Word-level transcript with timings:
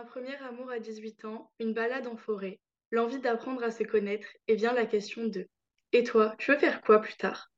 Un 0.00 0.04
premier 0.04 0.36
amour 0.48 0.70
à 0.70 0.78
18 0.78 1.26
ans, 1.26 1.52
une 1.60 1.74
balade 1.74 2.06
en 2.06 2.16
forêt, 2.16 2.58
l'envie 2.90 3.18
d'apprendre 3.18 3.62
à 3.62 3.70
se 3.70 3.82
connaître 3.82 4.28
et 4.48 4.54
vient 4.54 4.72
la 4.72 4.86
question 4.86 5.26
de 5.26 5.46
Et 5.92 6.04
toi, 6.04 6.34
tu 6.38 6.50
veux 6.50 6.56
faire 6.56 6.80
quoi 6.80 7.02
plus 7.02 7.16
tard? 7.16 7.50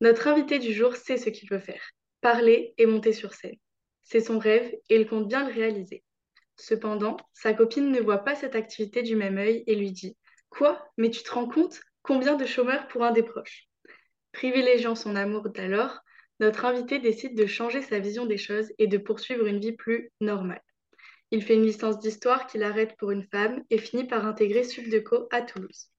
Notre 0.00 0.28
invité 0.28 0.60
du 0.60 0.72
jour 0.72 0.94
sait 0.94 1.16
ce 1.16 1.28
qu'il 1.28 1.50
veut 1.50 1.58
faire 1.58 1.82
parler 2.20 2.72
et 2.78 2.86
monter 2.86 3.12
sur 3.12 3.34
scène. 3.34 3.56
C'est 4.04 4.20
son 4.20 4.38
rêve 4.38 4.72
et 4.88 4.94
il 4.94 5.08
compte 5.08 5.26
bien 5.26 5.44
le 5.44 5.52
réaliser. 5.52 6.04
Cependant, 6.54 7.16
sa 7.32 7.52
copine 7.52 7.90
ne 7.90 8.00
voit 8.00 8.22
pas 8.22 8.36
cette 8.36 8.54
activité 8.54 9.02
du 9.02 9.16
même 9.16 9.36
œil 9.36 9.64
et 9.66 9.74
lui 9.74 9.90
dit 9.90 10.16
Quoi? 10.50 10.88
Mais 10.98 11.10
tu 11.10 11.24
te 11.24 11.32
rends 11.32 11.48
compte? 11.48 11.80
Combien 12.02 12.36
de 12.36 12.46
chômeurs 12.46 12.86
pour 12.86 13.02
un 13.02 13.10
des 13.10 13.24
proches? 13.24 13.64
Privilégiant 14.30 14.94
son 14.94 15.16
amour 15.16 15.48
d'alors, 15.48 15.98
notre 16.38 16.64
invité 16.64 17.00
décide 17.00 17.36
de 17.36 17.46
changer 17.46 17.82
sa 17.82 17.98
vision 17.98 18.24
des 18.24 18.38
choses 18.38 18.72
et 18.78 18.86
de 18.86 18.98
poursuivre 18.98 19.46
une 19.46 19.58
vie 19.58 19.72
plus 19.72 20.12
normale. 20.20 20.62
Il 21.30 21.42
fait 21.42 21.54
une 21.54 21.64
licence 21.64 21.98
d'histoire 21.98 22.46
qu'il 22.46 22.62
arrête 22.62 22.96
pour 22.96 23.10
une 23.10 23.24
femme 23.24 23.62
et 23.70 23.78
finit 23.78 24.06
par 24.06 24.26
intégrer 24.26 24.64
Suldeco 24.64 25.28
à 25.30 25.42
Toulouse. 25.42 25.90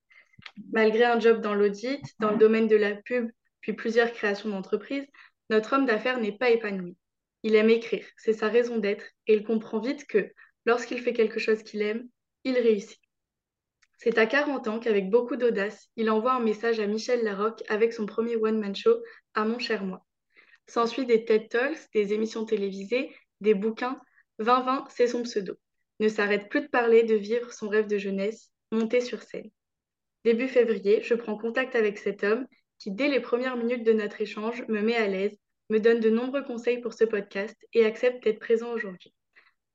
Malgré 0.72 1.04
un 1.04 1.20
job 1.20 1.42
dans 1.42 1.54
l'audit, 1.54 2.02
dans 2.20 2.32
le 2.32 2.38
domaine 2.38 2.68
de 2.68 2.76
la 2.76 2.96
pub, 2.96 3.30
puis 3.62 3.74
plusieurs 3.74 4.12
créations 4.12 4.50
d'entreprises, 4.50 5.06
notre 5.50 5.74
homme 5.74 5.86
d'affaires 5.86 6.20
n'est 6.20 6.38
pas 6.38 6.50
épanoui. 6.50 6.96
Il 7.44 7.56
aime 7.56 7.70
écrire, 7.70 8.06
c'est 8.18 8.34
sa 8.34 8.48
raison 8.48 8.78
d'être, 8.78 9.06
et 9.28 9.34
il 9.34 9.44
comprend 9.44 9.80
vite 9.80 10.06
que, 10.08 10.32
lorsqu'il 10.66 11.00
fait 11.00 11.14
quelque 11.14 11.40
chose 11.40 11.64
qu'il 11.64 11.82
aime, 11.82 12.08
il 12.44 12.58
réussit. 12.58 13.00
C'est 13.98 14.18
à 14.18 14.26
40 14.26 14.68
ans 14.68 14.80
qu'avec 14.80 15.10
beaucoup 15.10 15.36
d'audace, 15.36 15.90
il 15.96 16.10
envoie 16.10 16.34
un 16.34 16.40
message 16.40 16.80
à 16.80 16.88
Michel 16.88 17.24
Larocque 17.24 17.64
avec 17.68 17.94
son 17.94 18.06
premier 18.06 18.36
one-man 18.36 18.76
show 18.76 18.96
à 19.34 19.46
Mon 19.46 19.60
cher 19.60 19.84
moi. 19.84 20.06
S'ensuit 20.68 21.06
des 21.06 21.26
TED 21.26 21.50
Talks, 21.50 21.92
des 21.94 22.14
émissions 22.14 22.46
télévisées, 22.46 23.14
des 23.42 23.54
bouquins, 23.54 24.00
2020, 24.40 24.86
c'est 24.90 25.08
son 25.08 25.24
pseudo. 25.24 25.54
Ne 26.00 26.08
s'arrête 26.08 26.50
plus 26.50 26.62
de 26.62 26.68
parler, 26.68 27.04
de 27.04 27.16
vivre 27.16 27.52
son 27.52 27.68
rêve 27.68 27.88
de 27.88 27.98
jeunesse, 27.98 28.52
monter 28.72 29.02
sur 29.02 29.22
scène. 29.22 29.50
Début 30.24 30.48
février, 30.48 31.02
je 31.04 31.14
prends 31.14 31.38
contact 31.38 31.76
avec 31.76 31.98
cet 31.98 32.24
homme 32.24 32.46
qui, 32.78 32.92
dès 32.92 33.10
les 33.10 33.20
premières 33.20 33.58
minutes 33.58 33.86
de 33.86 33.94
notre 33.94 34.22
échange, 34.22 34.66
me 34.70 34.82
met 34.82 34.96
à 34.96 35.08
l'aise, 35.08 35.38
me 35.70 35.80
donne 35.80 36.00
de 36.00 36.10
nombreux 36.10 36.44
conseils 36.44 36.80
pour 36.80 36.94
ce 36.94 37.04
podcast 37.04 37.56
et 37.74 37.86
accepte 37.86 38.24
d'être 38.24 38.40
présent 38.40 38.72
aujourd'hui. 38.72 39.14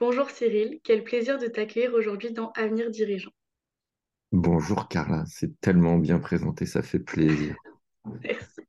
Bonjour 0.00 0.30
Cyril, 0.30 0.80
quel 0.82 1.04
plaisir 1.04 1.38
de 1.38 1.46
t'accueillir 1.46 1.92
aujourd'hui 1.94 2.32
dans 2.32 2.50
Avenir 2.52 2.90
Dirigeant. 2.90 3.30
Bonjour 4.32 4.88
Carla, 4.88 5.24
c'est 5.26 5.60
tellement 5.60 5.98
bien 5.98 6.18
présenté, 6.18 6.66
ça 6.66 6.82
fait 6.82 6.98
plaisir. 6.98 7.54
Merci. 8.22 8.60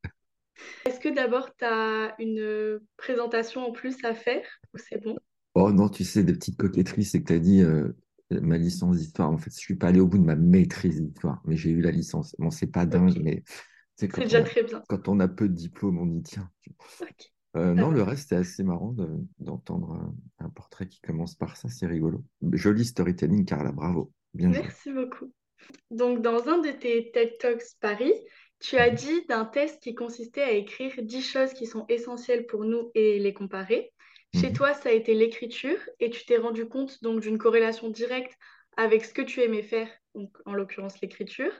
Est-ce 0.86 1.00
que 1.00 1.10
d'abord 1.10 1.56
tu 1.56 1.66
as 1.66 2.16
une 2.20 2.80
présentation 2.98 3.66
en 3.66 3.72
plus 3.72 4.04
à 4.04 4.14
faire 4.14 4.46
ou 4.74 4.78
c'est 4.78 5.02
bon? 5.02 5.18
Oh 5.56 5.72
non, 5.72 5.90
tu 5.90 6.04
sais, 6.04 6.24
des 6.24 6.34
petites 6.34 6.58
coquetteries, 6.58 7.06
c'est 7.06 7.22
que 7.22 7.28
tu 7.28 7.34
as 7.34 7.40
dit 7.40 7.62
euh, 7.62 7.94
ma 8.30 8.58
licence 8.58 8.98
d'histoire. 8.98 9.32
En 9.32 9.38
fait, 9.38 9.52
je 9.52 9.60
suis 9.60 9.76
pas 9.76 9.88
allé 9.88 10.02
au 10.02 10.08
bout 10.08 10.18
de 10.18 10.24
ma 10.24 10.36
maîtrise 10.36 11.02
d'histoire, 11.02 11.42
mais 11.46 11.56
j'ai 11.56 11.72
eu 11.72 11.82
la 11.82 11.92
licence. 11.92 12.36
Bon, 12.38 12.52
c'est 12.52 12.68
pas 12.68 12.86
dingue, 12.86 13.18
mais 13.22 13.44
c'est 13.96 14.14
déjà 14.14 14.44
très 14.44 14.64
bien. 14.64 14.84
Quand 14.90 15.08
on 15.08 15.20
a 15.22 15.28
peu 15.28 15.48
de 15.48 15.54
diplômes, 15.54 15.98
on 15.98 16.14
y 16.14 16.22
tient. 16.22 16.52
Euh, 17.56 17.74
non, 17.74 17.90
le 17.90 18.04
reste, 18.04 18.30
c'est 18.30 18.36
assez 18.36 18.64
marrant 18.64 18.94
d'entendre 19.40 20.14
un, 20.40 20.50
portrait 20.50 20.88
qui 20.90 21.00
commence 21.00 21.36
par 21.36 21.56
ça, 21.56 21.70
c'est 21.70 21.88
rigolo. 21.88 22.26
Joli 22.52 22.84
storytelling, 22.84 23.46
Carla, 23.46 23.72
bravo. 23.72 24.12
Bien 24.34 24.50
Merci 24.50 24.92
beaucoup. 24.92 25.32
Donc, 25.90 26.22
dans 26.22 26.50
un 26.50 26.58
de 26.58 26.72
tes 26.72 27.12
TED 27.12 27.38
Talks 27.40 27.64
Paris, 27.80 28.14
tu 28.60 28.76
as 28.76 28.90
dit 28.90 29.26
d'un 29.30 29.46
test 29.46 29.82
qui 29.82 29.96
consistait 29.96 30.42
à 30.42 30.52
écrire 30.52 30.92
10 31.02 31.22
choses 31.22 31.54
qui 31.54 31.66
sont 31.66 31.86
essentielles 31.88 32.46
pour 32.46 32.66
nous 32.66 32.92
et 32.94 33.20
les 33.20 33.34
comparer. 33.34 33.94
Chez 34.36 34.50
mhm. 34.50 34.54
toi, 34.54 34.74
ça 34.74 34.90
a 34.90 34.92
été 34.92 35.14
l'écriture 35.14 35.78
et 36.00 36.10
tu 36.10 36.26
t'es 36.26 36.38
rendu 36.38 36.68
compte 36.68 37.02
donc 37.02 37.22
d'une 37.22 37.38
corrélation 37.38 37.90
directe 37.90 38.38
avec 38.78 39.06
ce 39.06 39.14
que 39.14 39.22
tu 39.22 39.42
aimais 39.42 39.64
faire, 39.64 39.88
donc 40.14 40.36
en 40.46 40.54
l'occurrence 40.54 41.00
l'écriture, 41.02 41.52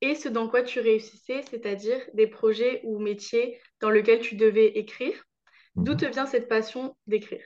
et 0.00 0.14
ce 0.14 0.28
dans 0.28 0.48
quoi 0.48 0.62
tu 0.62 0.80
réussissais, 0.80 1.42
c'est-à-dire 1.48 1.98
des 2.14 2.26
projets 2.26 2.80
ou 2.84 2.98
métiers 2.98 3.58
dans 3.80 3.90
lesquels 3.90 4.20
tu 4.20 4.34
devais 4.34 4.66
écrire. 4.78 5.14
D'où 5.76 5.92
mhm. 5.92 5.98
te 5.98 6.06
vient 6.06 6.26
cette 6.26 6.48
passion 6.48 6.96
d'écrire? 7.06 7.42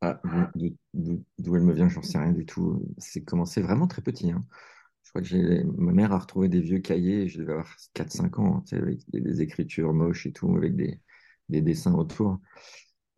Ah, 0.00 0.20
D'où 0.94 1.56
elle 1.56 1.62
me 1.62 1.72
vient, 1.72 1.88
j'en 1.88 2.02
sais 2.02 2.18
rien 2.18 2.32
du 2.32 2.44
tout. 2.44 2.84
C'est 2.98 3.22
commencé 3.22 3.62
vraiment 3.62 3.86
très 3.86 4.02
petit. 4.02 4.32
Hein. 4.32 4.44
Je 5.04 5.10
crois 5.10 5.22
que 5.22 5.62
ma 5.80 5.92
mère 5.92 6.12
a 6.12 6.18
retrouvé 6.18 6.48
des 6.48 6.60
vieux 6.60 6.80
cahiers, 6.80 7.28
je 7.28 7.38
devais 7.38 7.52
avoir 7.52 7.76
4-5 7.94 8.40
ans, 8.40 8.64
avec 8.72 9.00
des, 9.10 9.42
écritures 9.42 9.92
moches 9.92 10.26
et 10.26 10.32
tout, 10.32 10.56
avec 10.56 10.74
des, 10.74 11.00
des 11.48 11.60
dessins 11.60 11.94
autour. 11.94 12.40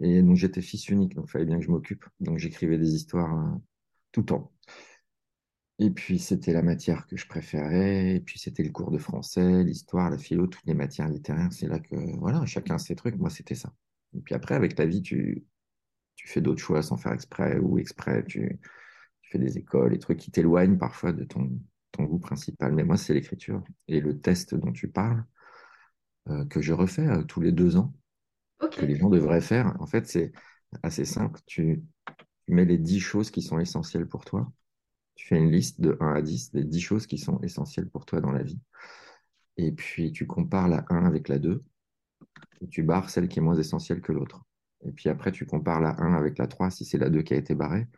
Et 0.00 0.22
donc 0.22 0.36
j'étais 0.36 0.60
fils 0.62 0.88
unique, 0.88 1.14
donc 1.14 1.26
il 1.28 1.30
fallait 1.30 1.44
bien 1.44 1.58
que 1.58 1.64
je 1.64 1.70
m'occupe. 1.70 2.04
Donc 2.20 2.38
j'écrivais 2.38 2.78
des 2.78 2.94
histoires 2.94 3.54
euh, 3.54 3.58
tout 4.12 4.20
le 4.20 4.26
temps. 4.26 4.52
Et 5.78 5.90
puis 5.90 6.18
c'était 6.18 6.52
la 6.52 6.62
matière 6.62 7.06
que 7.06 7.16
je 7.16 7.26
préférais, 7.26 8.14
et 8.16 8.20
puis 8.20 8.38
c'était 8.38 8.62
le 8.62 8.70
cours 8.70 8.90
de 8.90 8.98
français, 8.98 9.64
l'histoire, 9.64 10.10
la 10.10 10.18
philo, 10.18 10.46
toutes 10.46 10.66
les 10.66 10.74
matières 10.74 11.08
littéraires. 11.08 11.52
C'est 11.52 11.66
là 11.66 11.80
que, 11.80 11.96
voilà, 12.18 12.46
chacun 12.46 12.78
ses 12.78 12.94
trucs, 12.94 13.16
moi 13.16 13.30
c'était 13.30 13.56
ça. 13.56 13.72
Et 14.14 14.20
puis 14.20 14.34
après, 14.34 14.54
avec 14.54 14.74
ta 14.76 14.86
vie, 14.86 15.02
tu, 15.02 15.44
tu 16.16 16.28
fais 16.28 16.40
d'autres 16.40 16.62
choix 16.62 16.82
sans 16.82 16.96
faire 16.96 17.12
exprès 17.12 17.58
ou 17.58 17.78
exprès, 17.78 18.24
tu, 18.24 18.60
fais 19.22 19.38
des 19.38 19.58
écoles, 19.58 19.92
des 19.92 19.98
trucs 19.98 20.18
qui 20.18 20.30
t'éloignent 20.30 20.78
parfois 20.78 21.12
de 21.12 21.24
ton, 21.24 21.50
ton 21.92 22.04
goût 22.04 22.18
principal. 22.18 22.72
Mais 22.72 22.84
moi, 22.84 22.96
c'est 22.96 23.14
l'écriture. 23.14 23.64
Et 23.88 24.00
le 24.00 24.20
test 24.20 24.54
dont 24.54 24.72
tu 24.72 24.88
parles, 24.88 25.24
euh, 26.28 26.44
que 26.46 26.62
je 26.62 26.72
refais 26.72 27.06
euh, 27.06 27.22
tous 27.24 27.40
les 27.40 27.52
deux 27.52 27.76
ans, 27.76 27.92
que 28.58 28.84
les 28.84 28.96
gens 28.96 29.10
devraient 29.10 29.40
faire. 29.40 29.74
En 29.80 29.86
fait, 29.86 30.06
c'est 30.06 30.32
assez 30.82 31.04
simple. 31.04 31.40
Tu, 31.46 31.82
mets 32.48 32.64
les 32.64 32.78
10 32.78 33.00
choses 33.00 33.30
qui 33.30 33.42
sont 33.42 33.58
essentielles 33.58 34.06
pour 34.06 34.24
toi. 34.24 34.52
Tu 35.14 35.26
fais 35.26 35.38
une 35.38 35.50
liste 35.50 35.80
de 35.80 35.96
1 36.00 36.14
à 36.14 36.22
10 36.22 36.52
des 36.52 36.64
10 36.64 36.80
choses 36.80 37.06
qui 37.06 37.18
sont 37.18 37.40
essentielles 37.40 37.88
pour 37.88 38.04
toi 38.04 38.20
dans 38.20 38.32
la 38.32 38.42
vie. 38.42 38.60
Et 39.56 39.72
puis, 39.72 40.12
tu 40.12 40.26
compares 40.26 40.68
la 40.68 40.84
1 40.90 41.06
avec 41.06 41.28
la 41.28 41.38
2. 41.38 41.62
Et 42.60 42.68
tu 42.68 42.82
barres 42.82 43.10
celle 43.10 43.28
qui 43.28 43.38
est 43.38 43.42
moins 43.42 43.56
essentielle 43.56 44.00
que 44.00 44.12
l'autre. 44.12 44.44
Et 44.86 44.92
puis 44.92 45.08
après, 45.08 45.32
tu 45.32 45.46
compares 45.46 45.80
la 45.80 46.00
1 46.00 46.14
avec 46.14 46.38
la 46.38 46.46
3 46.46 46.70
si 46.70 46.84
c'est 46.84 46.98
la 46.98 47.08
2 47.08 47.22
qui 47.22 47.34
a 47.34 47.36
été 47.36 47.54
barrée. 47.54 47.88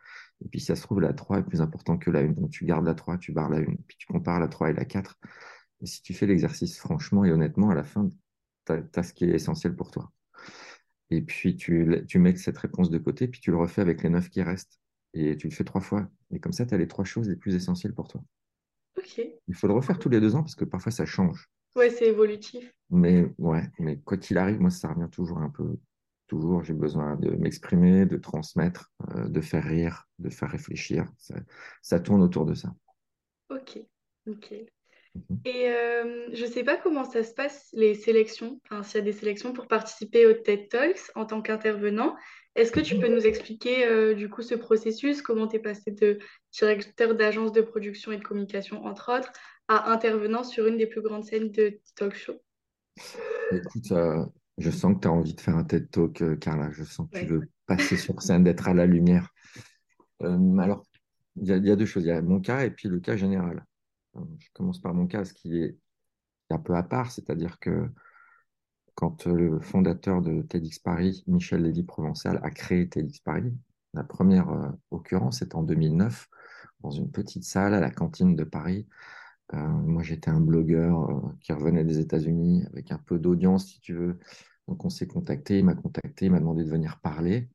Et 0.43 0.47
puis, 0.49 0.59
si 0.59 0.67
ça 0.67 0.75
se 0.75 0.83
trouve, 0.83 1.01
la 1.01 1.13
3 1.13 1.39
est 1.39 1.43
plus 1.43 1.61
importante 1.61 2.01
que 2.01 2.11
la 2.11 2.19
1. 2.19 2.27
Donc, 2.29 2.51
tu 2.51 2.65
gardes 2.65 2.85
la 2.85 2.93
3, 2.93 3.17
tu 3.17 3.31
barres 3.31 3.49
la 3.49 3.57
1. 3.57 3.65
Puis, 3.87 3.97
tu 3.97 4.07
compares 4.07 4.39
la 4.39 4.47
3 4.47 4.69
et 4.69 4.73
la 4.73 4.85
4. 4.85 5.17
Et 5.81 5.85
si 5.85 6.01
tu 6.01 6.13
fais 6.13 6.25
l'exercice 6.25 6.77
franchement 6.79 7.25
et 7.25 7.31
honnêtement, 7.31 7.69
à 7.69 7.75
la 7.75 7.83
fin, 7.83 8.09
tu 8.65 8.73
as, 8.73 9.03
ce 9.03 9.13
qui 9.13 9.25
est 9.25 9.29
essentiel 9.29 9.75
pour 9.75 9.91
toi. 9.91 10.11
Et 11.09 11.21
puis, 11.21 11.55
tu, 11.55 12.03
tu 12.07 12.19
mets 12.19 12.35
cette 12.35 12.57
réponse 12.57 12.89
de 12.89 12.97
côté, 12.97 13.27
puis 13.27 13.39
tu 13.39 13.51
le 13.51 13.57
refais 13.57 13.81
avec 13.81 14.03
les 14.03 14.09
neuf 14.09 14.29
qui 14.29 14.41
restent. 14.41 14.79
Et 15.13 15.37
tu 15.37 15.47
le 15.47 15.53
fais 15.53 15.63
trois 15.63 15.81
fois. 15.81 16.07
Et 16.31 16.39
comme 16.39 16.51
ça, 16.51 16.65
tu 16.65 16.73
as 16.73 16.77
les 16.77 16.87
trois 16.87 17.05
choses 17.05 17.29
les 17.29 17.35
plus 17.35 17.55
essentielles 17.55 17.93
pour 17.93 18.07
toi. 18.07 18.21
Ok. 18.97 19.21
Il 19.47 19.55
faut 19.55 19.67
le 19.67 19.73
refaire 19.73 19.99
tous 19.99 20.09
les 20.09 20.19
deux 20.19 20.35
ans 20.35 20.41
parce 20.41 20.55
que 20.55 20.65
parfois 20.65 20.91
ça 20.91 21.05
change. 21.05 21.49
Ouais, 21.75 21.89
c'est 21.89 22.07
évolutif. 22.07 22.73
Mais 22.89 23.25
ouais, 23.37 23.69
mais 23.79 23.99
quoi 23.99 24.17
qu'il 24.17 24.37
arrive, 24.37 24.59
moi, 24.59 24.69
ça 24.69 24.91
revient 24.91 25.09
toujours 25.11 25.37
un 25.37 25.49
peu. 25.49 25.77
Toujours, 26.27 26.63
j'ai 26.63 26.73
besoin 26.73 27.15
de 27.15 27.29
m'exprimer, 27.29 28.05
de 28.05 28.17
transmettre, 28.17 28.91
euh, 29.15 29.29
de 29.29 29.39
faire 29.39 29.63
rire, 29.63 30.09
de 30.19 30.29
faire 30.29 30.49
réfléchir. 30.49 31.05
Ça, 31.17 31.35
ça 31.81 31.99
tourne 31.99 32.21
autour 32.21 32.45
de 32.45 32.53
ça. 32.53 32.75
Ok, 33.49 33.79
ok. 34.27 34.53
Mhm. 35.29 35.39
Et 35.45 35.69
euh, 35.69 36.27
je 36.33 36.45
ne 36.45 36.49
sais 36.49 36.63
pas 36.63 36.77
comment 36.77 37.03
ça 37.03 37.23
se 37.23 37.33
passe, 37.33 37.69
les 37.73 37.95
sélections, 37.95 38.59
enfin, 38.65 38.83
s'il 38.83 38.99
y 38.99 39.01
a 39.01 39.05
des 39.05 39.13
sélections 39.13 39.53
pour 39.53 39.67
participer 39.67 40.25
au 40.25 40.33
TED 40.33 40.69
Talks 40.69 41.11
en 41.15 41.25
tant 41.25 41.41
qu'intervenant. 41.41 42.15
Est-ce 42.55 42.71
que 42.71 42.79
tu 42.79 42.97
peux 42.97 43.07
nous 43.07 43.25
expliquer 43.27 43.85
euh, 43.85 44.15
du 44.15 44.29
coup 44.29 44.41
ce 44.41 44.55
processus, 44.55 45.21
comment 45.21 45.47
tu 45.47 45.57
es 45.57 45.59
passé 45.59 45.91
de 45.91 46.17
directeur 46.51 47.13
d'agence 47.13 47.51
de 47.51 47.61
production 47.61 48.11
et 48.11 48.17
de 48.17 48.23
communication, 48.23 48.83
entre 48.83 49.15
autres, 49.15 49.31
à 49.67 49.91
intervenant 49.91 50.43
sur 50.43 50.65
une 50.65 50.77
des 50.77 50.87
plus 50.87 51.01
grandes 51.01 51.23
scènes 51.23 51.51
de 51.51 51.79
talk 51.95 52.15
show? 52.15 52.33
Écoute, 53.51 53.91
euh, 53.91 54.25
je 54.57 54.71
sens 54.71 54.95
que 54.95 55.01
tu 55.01 55.07
as 55.07 55.11
envie 55.11 55.35
de 55.35 55.41
faire 55.41 55.55
un 55.55 55.63
TED 55.63 55.91
Talk, 55.91 56.39
Carla. 56.39 56.71
Je 56.71 56.83
sens 56.83 57.07
que 57.11 57.19
tu 57.19 57.25
veux 57.25 57.47
passer 57.67 57.95
sur 57.95 58.19
scène, 58.23 58.43
d'être 58.43 58.67
à 58.67 58.73
la 58.73 58.87
lumière. 58.87 59.29
alors, 60.19 60.83
il 61.35 61.43
y, 61.43 61.67
y, 61.67 61.71
a 61.71 61.75
deux 61.75 61.85
choses. 61.85 62.05
Il 62.05 62.07
y 62.07 62.11
a 62.11 62.23
mon 62.23 62.41
cas 62.41 62.65
et 62.65 62.71
puis 62.71 62.89
le 62.89 62.99
cas 62.99 63.15
général 63.15 63.66
je 64.39 64.47
commence 64.53 64.81
par 64.81 64.93
mon 64.93 65.07
cas, 65.07 65.25
ce 65.25 65.33
qui 65.33 65.57
est 65.57 65.77
un 66.49 66.59
peu 66.59 66.75
à 66.75 66.83
part, 66.83 67.11
c'est-à-dire 67.11 67.59
que 67.59 67.89
quand 68.95 69.27
le 69.27 69.59
fondateur 69.59 70.21
de 70.21 70.41
TEDx 70.41 70.79
Paris, 70.79 71.23
Michel 71.27 71.61
Lévy-Provençal, 71.63 72.39
a 72.43 72.49
créé 72.49 72.89
TEDx 72.89 73.19
Paris, 73.19 73.53
la 73.93 74.03
première 74.03 74.49
euh, 74.49 74.69
occurrence 74.91 75.41
est 75.41 75.55
en 75.55 75.63
2009, 75.63 76.29
dans 76.81 76.91
une 76.91 77.11
petite 77.11 77.43
salle 77.43 77.73
à 77.73 77.79
la 77.79 77.91
cantine 77.91 78.35
de 78.35 78.43
Paris. 78.43 78.87
Euh, 79.53 79.57
moi, 79.57 80.03
j'étais 80.03 80.29
un 80.29 80.41
blogueur 80.41 81.09
euh, 81.09 81.21
qui 81.41 81.53
revenait 81.53 81.83
des 81.83 81.99
États-Unis 81.99 82.65
avec 82.67 82.91
un 82.91 82.97
peu 82.99 83.19
d'audience, 83.19 83.67
si 83.67 83.79
tu 83.79 83.93
veux. 83.93 84.19
Donc, 84.67 84.83
on 84.85 84.89
s'est 84.89 85.07
contacté, 85.07 85.59
il 85.59 85.65
m'a 85.65 85.75
contacté, 85.75 86.25
il 86.25 86.31
m'a 86.31 86.39
demandé 86.39 86.63
de 86.63 86.69
venir 86.69 86.99
parler. 87.01 87.49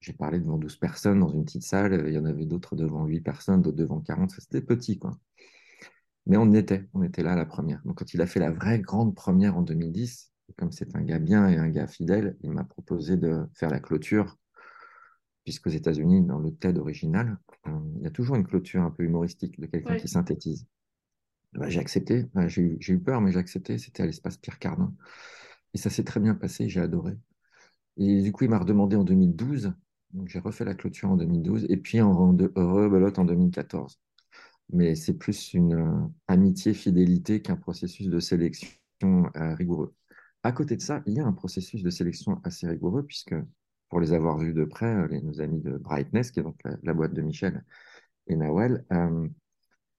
J'ai 0.00 0.12
parlé 0.12 0.38
devant 0.38 0.58
12 0.58 0.76
personnes 0.76 1.20
dans 1.20 1.28
une 1.30 1.44
petite 1.44 1.64
salle. 1.64 2.04
Il 2.06 2.14
y 2.14 2.18
en 2.18 2.24
avait 2.24 2.46
d'autres 2.46 2.76
devant 2.76 3.06
8 3.06 3.20
personnes, 3.20 3.62
d'autres 3.62 3.76
devant 3.76 4.00
40. 4.00 4.32
C'était 4.32 4.60
petit, 4.60 4.98
quoi. 4.98 5.18
Mais 6.26 6.36
on 6.36 6.52
était, 6.52 6.88
on 6.94 7.02
était 7.02 7.22
là 7.22 7.32
à 7.32 7.36
la 7.36 7.46
première. 7.46 7.82
Donc 7.84 7.98
quand 7.98 8.14
il 8.14 8.20
a 8.22 8.26
fait 8.26 8.40
la 8.40 8.50
vraie 8.50 8.78
grande 8.80 9.14
première 9.14 9.56
en 9.56 9.62
2010, 9.62 10.32
comme 10.56 10.72
c'est 10.72 10.94
un 10.96 11.02
gars 11.02 11.18
bien 11.18 11.48
et 11.48 11.56
un 11.56 11.68
gars 11.68 11.86
fidèle, 11.86 12.36
il 12.42 12.50
m'a 12.52 12.64
proposé 12.64 13.16
de 13.16 13.44
faire 13.54 13.70
la 13.70 13.80
clôture 13.80 14.36
puisqu'aux 15.44 15.70
États-Unis, 15.70 16.22
dans 16.22 16.38
le 16.38 16.50
TED 16.54 16.78
original, 16.78 17.38
euh, 17.66 17.70
il 17.96 18.02
y 18.02 18.06
a 18.06 18.10
toujours 18.10 18.36
une 18.36 18.46
clôture 18.46 18.82
un 18.82 18.90
peu 18.90 19.04
humoristique 19.04 19.60
de 19.60 19.66
quelqu'un 19.66 19.92
Ouais. 19.92 20.00
qui 20.00 20.08
synthétise. 20.08 20.66
Bah, 21.52 21.68
j'ai 21.68 21.80
accepté, 21.80 22.26
Bah, 22.34 22.48
j'ai 22.48 22.62
eu, 22.62 22.98
peur, 22.98 23.20
mais 23.20 23.30
j'ai 23.30 23.38
accepté. 23.38 23.78
C'était 23.78 24.02
à 24.02 24.06
l'espace 24.06 24.38
Pierre 24.38 24.58
Cardin. 24.58 24.92
Et 25.74 25.78
ça 25.78 25.90
s'est 25.90 26.04
très 26.04 26.20
bien 26.20 26.34
passé, 26.34 26.68
j'ai 26.68 26.80
adoré. 26.80 27.16
Et 27.96 28.22
du 28.22 28.32
coup, 28.32 28.44
il 28.44 28.50
m'a 28.50 28.58
redemandé 28.58 28.96
en 28.96 29.04
2012. 29.04 29.72
Donc, 30.12 30.28
j'ai 30.28 30.38
refait 30.38 30.64
la 30.64 30.74
clôture 30.74 31.10
en 31.10 31.16
2012 31.16 31.66
et 31.68 31.76
puis 31.76 32.00
en 32.00 32.32
de, 32.32 32.50
rebelote 32.56 33.18
en 33.18 33.24
2014. 33.24 34.00
Mais 34.72 34.94
c'est 34.94 35.14
plus 35.14 35.54
une 35.54 35.74
euh, 35.74 36.08
amitié, 36.28 36.74
fidélité 36.74 37.42
qu'un 37.42 37.56
processus 37.56 38.08
de 38.08 38.18
sélection 38.20 38.70
euh, 39.36 39.54
rigoureux. 39.54 39.94
À 40.42 40.52
côté 40.52 40.76
de 40.76 40.82
ça, 40.82 41.02
il 41.06 41.14
y 41.14 41.20
a 41.20 41.26
un 41.26 41.32
processus 41.32 41.82
de 41.82 41.90
sélection 41.90 42.40
assez 42.44 42.66
rigoureux, 42.66 43.04
puisque 43.04 43.34
pour 43.88 44.00
les 44.00 44.12
avoir 44.12 44.38
vus 44.38 44.54
de 44.54 44.64
près, 44.64 44.94
euh, 44.94 45.20
nos 45.22 45.40
amis 45.40 45.60
de 45.60 45.76
Brightness, 45.76 46.30
qui 46.30 46.40
est 46.40 46.42
donc 46.42 46.60
la, 46.82 46.94
boîte 46.94 47.14
de 47.14 47.22
Michel 47.22 47.64
et 48.26 48.36
Nawel, 48.36 48.84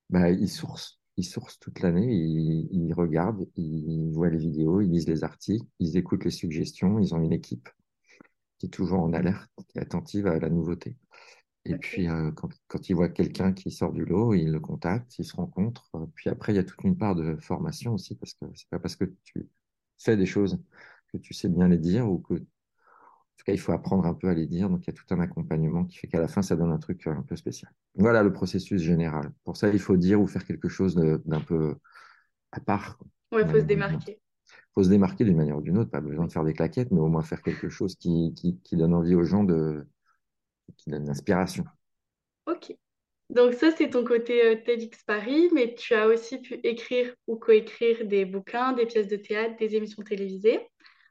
bah, 0.10 0.30
ils 0.30 0.50
sourcent. 0.50 1.00
Ils 1.18 1.24
sourcent 1.24 1.60
toute 1.60 1.80
l'année, 1.80 2.14
ils, 2.14 2.68
ils 2.72 2.94
regardent, 2.94 3.48
ils 3.56 4.12
voient 4.12 4.30
les 4.30 4.38
vidéos, 4.38 4.82
ils 4.82 4.92
lisent 4.92 5.08
les 5.08 5.24
articles, 5.24 5.66
ils 5.80 5.96
écoutent 5.98 6.26
les 6.26 6.32
suggestions, 6.32 7.00
ils 7.00 7.16
ont 7.16 7.22
une 7.22 7.32
équipe 7.32 7.70
qui 8.58 8.68
est 8.68 8.70
toujours 8.70 9.02
en 9.02 9.14
alerte, 9.14 9.50
qui 9.68 9.78
est 9.78 9.82
attentive 9.82 10.28
à 10.28 10.40
la 10.40 10.50
nouveauté. 10.50 10.98
Et 11.66 11.76
puis, 11.78 12.08
euh, 12.08 12.32
quand, 12.32 12.50
quand 12.68 12.90
ils 12.90 12.94
voient 12.96 13.10
quelqu'un 13.10 13.52
qui 13.54 13.72
sort 13.72 13.92
du 13.92 14.06
lot, 14.06 14.34
ils 14.36 14.52
le 14.52 14.60
contactent, 14.60 15.18
ils 15.20 15.26
se 15.26 15.36
rencontrent. 15.36 15.90
Euh, 15.96 16.06
Puis 16.16 16.30
après, 16.30 16.54
il 16.54 16.56
y 16.58 16.60
a 16.60 16.64
toute 16.64 16.84
une 16.84 16.98
part 16.98 17.16
de 17.16 17.36
formation 17.38 17.94
aussi, 17.96 18.16
parce 18.16 18.34
que 18.36 18.46
c'est 18.56 18.70
pas 18.70 18.80
parce 18.80 18.96
que 18.96 19.06
tu 19.24 19.50
fais 19.98 20.16
des 20.18 20.26
choses 20.28 20.60
que 21.12 21.18
tu 21.18 21.34
sais 21.34 21.50
bien 21.50 21.68
les 21.68 21.78
dire, 21.80 22.10
ou 22.10 22.20
que, 22.20 22.36
en 22.36 22.38
tout 22.38 23.46
cas, 23.46 23.54
il 23.54 23.60
faut 23.60 23.72
apprendre 23.72 24.06
un 24.06 24.14
peu 24.14 24.30
à 24.30 24.34
les 24.34 24.48
dire. 24.48 24.70
Donc, 24.70 24.84
il 24.86 24.88
y 24.88 24.90
a 24.92 24.94
tout 24.94 25.06
un 25.14 25.20
accompagnement 25.20 25.86
qui 25.86 25.98
fait 25.98 26.08
qu'à 26.08 26.20
la 26.22 26.28
fin, 26.28 26.42
ça 26.42 26.56
donne 26.56 26.72
un 26.72 26.78
truc 26.80 27.08
euh, 27.08 27.12
un 27.12 27.24
peu 27.24 27.36
spécial. 27.36 27.72
Voilà 27.96 28.24
le 28.24 28.32
processus 28.34 28.82
général. 28.82 29.32
Pour 29.44 29.58
ça, 29.58 29.70
il 29.70 29.80
faut 29.80 29.98
dire 29.98 30.22
ou 30.22 30.28
faire 30.28 30.46
quelque 30.46 30.70
chose 30.70 30.96
d'un 30.96 31.42
peu 31.42 31.76
à 32.52 32.60
part, 32.60 33.00
Ouais, 33.32 33.44
d'une 33.44 33.52
faut 33.52 33.60
se 33.60 33.66
démarquer. 33.66 34.20
faut 34.74 34.84
se 34.84 34.90
démarquer 34.90 35.26
d'une 35.26 35.38
manière 35.38 35.58
ou 35.58 35.62
d'une 35.62 35.78
autre, 35.78 35.90
pas 35.92 36.02
besoin 36.02 36.26
Oui. 36.26 36.28
de 36.28 36.32
faire 36.32 36.44
des 36.44 36.54
claquettes, 36.54 36.92
mais 36.92 37.00
au 37.00 37.08
moins 37.08 37.24
faire 37.24 37.42
quelque 37.42 37.70
chose 37.70 37.96
qui, 37.96 38.34
qui, 38.36 38.60
qui 38.62 38.76
donne 38.78 38.94
envie 38.94 39.16
aux 39.16 39.24
gens, 39.24 39.44
de, 39.44 39.88
qui 40.78 40.90
donne 40.90 41.06
l'inspiration. 41.08 41.66
Ok. 42.46 42.74
Donc 43.30 43.54
ça, 43.54 43.72
c'est 43.72 43.90
ton 43.92 44.04
côté 44.06 44.46
euh, 44.46 44.56
TEDx 44.56 45.04
Paris, 45.06 45.50
mais 45.54 45.76
tu 45.76 45.94
as 45.96 46.08
aussi 46.08 46.40
pu 46.42 46.56
écrire 46.64 47.14
ou 47.28 47.38
coécrire 47.38 48.06
des 48.06 48.26
bouquins, 48.26 48.74
des 48.74 48.86
pièces 48.86 49.08
de 49.08 49.18
théâtre, 49.18 49.58
des 49.58 49.76
émissions 49.76 50.04
télévisées. 50.04 50.60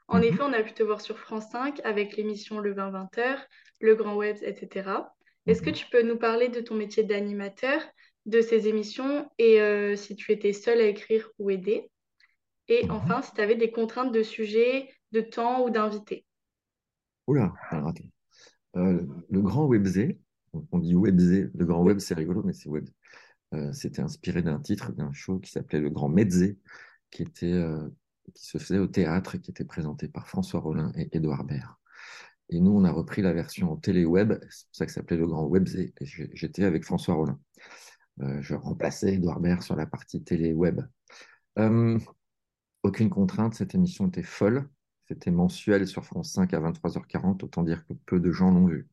En 0.09 0.19
Mhm. 0.19 0.23
effet, 0.23 0.43
on 0.43 0.53
a 0.53 0.62
pu 0.62 0.75
te 0.75 0.83
voir 0.83 1.01
sur 1.01 1.19
France 1.19 1.51
5 1.51 1.81
avec 1.85 2.17
l'émission 2.17 2.61
Le 2.61 2.75
20-20 2.75 3.19
heures, 3.19 3.45
Le 3.81 3.95
Grand 3.97 4.17
Web, 4.17 4.37
etc. 4.43 5.15
Est-ce 5.47 5.62
que 5.62 5.71
Mhm. 5.71 5.77
tu 5.77 5.87
peux 5.91 6.03
nous 6.03 6.19
parler 6.19 6.49
de 6.49 6.61
ton 6.61 6.75
métier 6.75 7.05
d'animateur, 7.05 7.83
de 8.27 8.41
ces 8.41 8.69
émissions 8.69 9.31
et 9.39 9.61
euh, 9.61 9.97
si 9.97 10.17
tu 10.17 10.33
étais 10.33 10.53
seul 10.53 10.81
à 10.81 10.87
écrire 10.87 11.31
ou 11.39 11.51
aider? 11.51 11.91
Et 12.69 12.85
Mhm. 12.85 12.91
enfin, 12.91 13.23
si 13.23 13.33
tu 13.35 13.41
avais 13.43 13.56
des 13.56 13.73
contraintes 13.73 14.12
de 14.12 14.23
sujet, 14.23 14.91
de 15.12 15.23
temps 15.23 15.65
ou 15.65 15.71
d'invité? 15.71 16.27
Oula, 17.27 17.53
alors 17.71 17.89
attends. 17.89 18.13
Euh, 18.76 19.06
le 19.31 19.41
grand 19.41 19.67
Webzé, 19.67 20.19
on 20.73 20.79
dit 20.79 20.94
Webzé, 20.94 21.50
le 21.55 21.65
grand 21.65 21.82
web 21.82 21.99
c'est 21.99 22.15
rigolo, 22.15 22.43
mais 22.44 22.53
c'est 22.53 22.69
web. 22.69 22.88
Euh, 23.55 23.73
c'était 23.73 24.03
inspiré 24.03 24.43
d'un 24.43 24.59
titre 24.61 24.93
d'un 24.93 25.12
show 25.12 25.38
qui 25.38 25.50
s'appelait 25.50 25.81
Le 25.81 25.91
Grand 25.91 26.09
Mezzé, 26.09 26.59
qui 27.11 27.23
était, 27.23 27.53
euh, 27.53 27.88
qui 28.35 28.47
se 28.47 28.59
faisait 28.59 28.79
au 28.79 28.87
théâtre 28.87 29.37
et 29.37 29.41
qui 29.41 29.50
était 29.50 29.65
présenté 29.65 30.09
par 30.09 30.26
François 30.26 30.61
Rollin 30.61 30.93
et 30.97 31.09
Édouard 31.17 31.44
Baird. 31.44 31.75
Et 32.50 32.61
nous, 32.61 32.73
on 32.73 32.85
a 32.85 32.91
repris 32.91 33.23
la 33.23 33.32
version 33.32 33.76
télé-web, 33.76 34.35
c'est 34.50 34.67
pour 34.67 34.77
ça 34.77 34.87
que 34.87 34.93
ça 34.93 35.00
s'appelait 35.00 35.17
Le 35.17 35.27
Grand 35.27 35.47
Webzé, 35.47 35.94
et 36.00 36.05
j'étais 36.05 36.65
avec 36.65 36.85
François 36.85 37.15
Rollin. 37.15 37.38
Je 38.19 38.55
remplaçais 38.55 39.15
Édouard 39.15 39.41
Baird 39.41 39.62
sur 39.62 39.77
la 39.77 39.87
partie 39.87 40.23
télé-web. 40.23 40.82
Aucune 41.56 43.09
contrainte, 43.09 43.55
cette 43.55 43.75
émission 43.75 44.09
était 44.09 44.23
folle. 44.23 44.69
C'était 45.09 45.31
mensuel 45.31 45.87
sur 45.87 46.05
France 46.05 46.33
5 46.33 46.55
à 46.55 46.61
23h40, 46.61 47.45
autant 47.45 47.62
dire 47.62 47.87
que 47.87 47.93
peu 48.06 48.21
de 48.21 48.33
gens 48.33 48.51
l'ont 48.51 48.67
vu. 48.67 48.89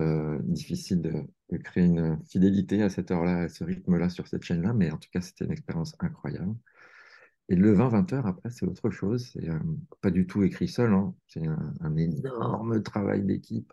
Euh, 0.00 0.38
difficile 0.44 1.02
de, 1.02 1.12
de 1.50 1.56
créer 1.58 1.84
une 1.84 2.18
fidélité 2.26 2.82
à 2.82 2.90
cette 2.90 3.10
heure-là, 3.10 3.42
à 3.42 3.48
ce 3.48 3.64
rythme-là 3.64 4.08
sur 4.10 4.28
cette 4.28 4.42
chaîne-là, 4.44 4.72
mais 4.72 4.90
en 4.92 4.96
tout 4.98 5.08
cas, 5.12 5.20
c'était 5.20 5.44
une 5.44 5.52
expérience 5.52 5.96
incroyable. 6.00 6.54
Et 7.48 7.56
le 7.56 7.74
20-20 7.74 8.12
heures, 8.12 8.26
après, 8.26 8.50
c'est 8.50 8.66
autre 8.66 8.90
chose. 8.90 9.30
C'est 9.32 9.48
euh, 9.48 9.58
pas 10.00 10.10
du 10.10 10.26
tout 10.26 10.42
écrit 10.44 10.68
seul, 10.68 10.92
hein. 10.92 11.14
C'est 11.26 11.46
un, 11.46 11.74
un 11.80 11.96
énorme 11.96 12.82
travail 12.82 13.24
d'équipe, 13.24 13.72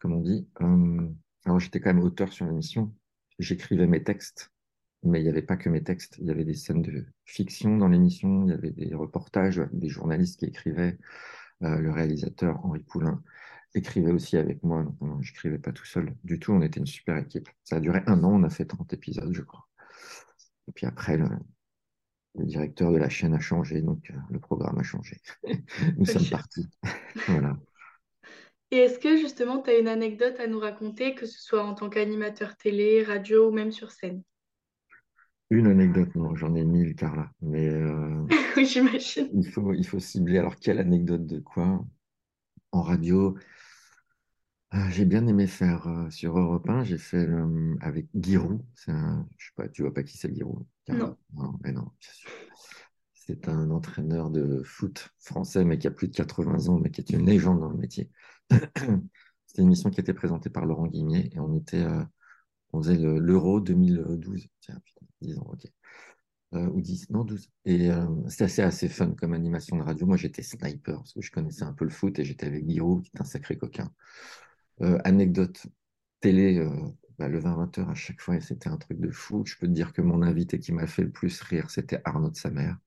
comme 0.00 0.14
on 0.14 0.20
dit. 0.22 0.48
Euh, 0.62 1.08
alors, 1.46 1.60
j'étais 1.60 1.80
quand 1.80 1.94
même 1.94 2.04
auteur 2.04 2.32
sur 2.32 2.46
l'émission. 2.46 2.94
J'écrivais 3.40 3.86
mes 3.88 4.04
textes, 4.04 4.52
mais 5.04 5.20
il 5.20 5.24
n'y 5.24 5.28
avait 5.28 5.42
pas 5.42 5.56
que 5.56 5.68
mes 5.68 5.82
textes. 5.82 6.16
Il 6.18 6.26
y 6.26 6.30
avait 6.30 6.44
des 6.44 6.54
scènes 6.54 6.82
de 6.82 7.06
fiction 7.24 7.76
dans 7.76 7.88
l'émission, 7.88 8.44
il 8.44 8.50
y 8.50 8.52
avait 8.54 8.70
des 8.70 8.94
reportages, 8.94 9.62
des 9.72 9.88
journalistes 9.88 10.38
qui 10.40 10.46
écrivaient. 10.46 10.98
Euh, 11.62 11.78
le 11.78 11.90
réalisateur 11.92 12.64
Henri 12.64 12.80
Poulain 12.80 13.22
écrivait 13.74 14.12
aussi 14.12 14.36
avec 14.36 14.62
moi. 14.62 14.82
Donc, 14.82 15.00
non, 15.00 15.22
j'écrivais 15.22 15.58
pas 15.58 15.72
tout 15.72 15.84
seul 15.84 16.14
du 16.24 16.38
tout. 16.38 16.52
On 16.52 16.62
était 16.62 16.80
une 16.80 16.86
super 16.86 17.16
équipe. 17.16 17.48
Ça 17.64 17.76
a 17.76 17.80
duré 17.80 18.02
un 18.06 18.22
an. 18.24 18.32
On 18.40 18.42
a 18.44 18.50
fait 18.50 18.64
30 18.64 18.92
épisodes, 18.92 19.32
je 19.32 19.42
crois. 19.42 19.66
Et 20.68 20.72
puis 20.72 20.86
après, 20.86 21.16
le, 21.16 21.28
le 22.36 22.44
directeur 22.46 22.92
de 22.92 22.98
la 22.98 23.08
chaîne 23.08 23.34
a 23.34 23.40
changé, 23.40 23.80
donc 23.80 24.10
euh, 24.10 24.14
le 24.30 24.40
programme 24.40 24.78
a 24.78 24.82
changé. 24.82 25.18
Nous 25.96 26.06
sommes 26.06 26.28
partis. 26.28 26.68
Voilà. 27.28 27.56
Et 28.70 28.78
est-ce 28.78 28.98
que 28.98 29.16
justement, 29.16 29.62
tu 29.62 29.70
as 29.70 29.78
une 29.78 29.86
anecdote 29.86 30.40
à 30.40 30.48
nous 30.48 30.58
raconter, 30.58 31.14
que 31.14 31.26
ce 31.26 31.40
soit 31.40 31.62
en 31.62 31.74
tant 31.74 31.88
qu'animateur 31.88 32.56
télé, 32.56 33.04
radio 33.04 33.48
ou 33.48 33.52
même 33.52 33.70
sur 33.70 33.92
scène? 33.92 34.22
Une 35.50 35.66
anecdote, 35.66 36.14
non, 36.14 36.34
j'en 36.34 36.54
ai 36.54 36.64
mille, 36.64 36.94
Carla. 36.96 37.30
Mais 37.42 37.68
euh, 37.68 38.24
Oui, 38.56 38.66
j'imagine. 38.66 39.28
il 39.32 39.46
faut, 39.48 39.72
il 39.72 39.86
faut 39.86 40.00
cibler. 40.00 40.38
Alors, 40.38 40.56
quelle 40.56 40.78
anecdote 40.78 41.26
de 41.26 41.38
quoi? 41.38 41.84
En 42.72 42.82
radio, 42.82 43.36
euh, 44.74 44.78
j'ai 44.90 45.04
bien 45.04 45.26
aimé 45.28 45.46
faire 45.46 45.86
euh, 45.86 46.10
sur 46.10 46.36
Europe 46.36 46.68
1, 46.68 46.82
j'ai 46.82 46.98
fait 46.98 47.28
avec 47.80 48.06
Giroud. 48.14 48.60
C'est 48.74 48.90
un, 48.90 49.28
je 49.36 49.46
sais 49.46 49.52
pas, 49.54 49.68
tu 49.68 49.82
vois 49.82 49.94
pas 49.94 50.02
qui 50.02 50.16
c'est 50.18 50.34
Giroud, 50.34 50.66
Carla? 50.84 51.04
Non. 51.04 51.16
Non, 51.34 51.58
mais 51.62 51.72
non, 51.72 51.82
bien 52.00 52.10
sûr. 52.12 52.30
C'est 53.12 53.48
un 53.48 53.70
entraîneur 53.70 54.30
de 54.30 54.62
foot 54.64 55.10
français, 55.20 55.64
mais 55.64 55.78
qui 55.78 55.86
a 55.86 55.90
plus 55.90 56.08
de 56.08 56.14
80 56.16 56.68
ans, 56.68 56.78
mais 56.78 56.90
qui 56.90 57.00
est 57.00 57.10
une 57.10 57.24
légende 57.24 57.60
dans 57.60 57.70
le 57.70 57.78
métier. 57.78 58.10
C'était 58.50 59.62
une 59.62 59.68
émission 59.68 59.90
qui 59.90 60.00
était 60.00 60.12
présentée 60.12 60.50
par 60.50 60.66
Laurent 60.66 60.88
Guimier 60.88 61.30
et 61.32 61.38
on 61.38 61.56
était, 61.56 61.82
euh, 61.84 62.02
on 62.74 62.82
faisait 62.82 62.96
le- 62.98 63.18
l'Euro 63.18 63.60
2012. 63.60 64.48
Tiens, 64.60 64.80
putain, 64.84 65.06
10 65.20 65.38
ans, 65.38 65.46
ok. 65.52 65.66
Euh, 66.54 66.68
ou 66.68 66.80
10, 66.80 67.10
non, 67.10 67.24
12. 67.24 67.50
Et 67.64 67.90
euh, 67.90 68.06
c'était 68.28 68.44
assez, 68.44 68.62
assez 68.62 68.88
fun 68.88 69.12
comme 69.12 69.32
animation 69.34 69.76
de 69.76 69.82
radio. 69.82 70.06
Moi, 70.06 70.16
j'étais 70.16 70.42
sniper 70.42 70.96
parce 70.98 71.12
que 71.14 71.20
je 71.22 71.32
connaissais 71.32 71.64
un 71.64 71.72
peu 71.72 71.84
le 71.84 71.90
foot 71.90 72.18
et 72.18 72.24
j'étais 72.24 72.46
avec 72.46 72.68
Giroud, 72.68 73.02
qui 73.04 73.10
est 73.16 73.20
un 73.20 73.24
sacré 73.24 73.58
coquin. 73.58 73.92
Euh, 74.82 74.98
anecdote 75.04 75.66
télé, 76.20 76.58
euh, 76.58 76.70
bah, 77.18 77.28
le 77.28 77.38
20-20 77.40 77.78
heures 77.78 77.90
à 77.90 77.94
chaque 77.94 78.20
fois, 78.20 78.40
c'était 78.40 78.68
un 78.68 78.76
truc 78.78 79.00
de 79.00 79.10
fou. 79.10 79.44
Je 79.46 79.56
peux 79.58 79.66
te 79.68 79.72
dire 79.72 79.92
que 79.92 80.02
mon 80.02 80.22
invité 80.22 80.58
qui 80.60 80.72
m'a 80.72 80.86
fait 80.86 81.02
le 81.02 81.10
plus 81.10 81.40
rire, 81.42 81.70
c'était 81.70 82.00
Arnaud 82.04 82.30
de 82.30 82.36
sa 82.36 82.50
mère. 82.50 82.78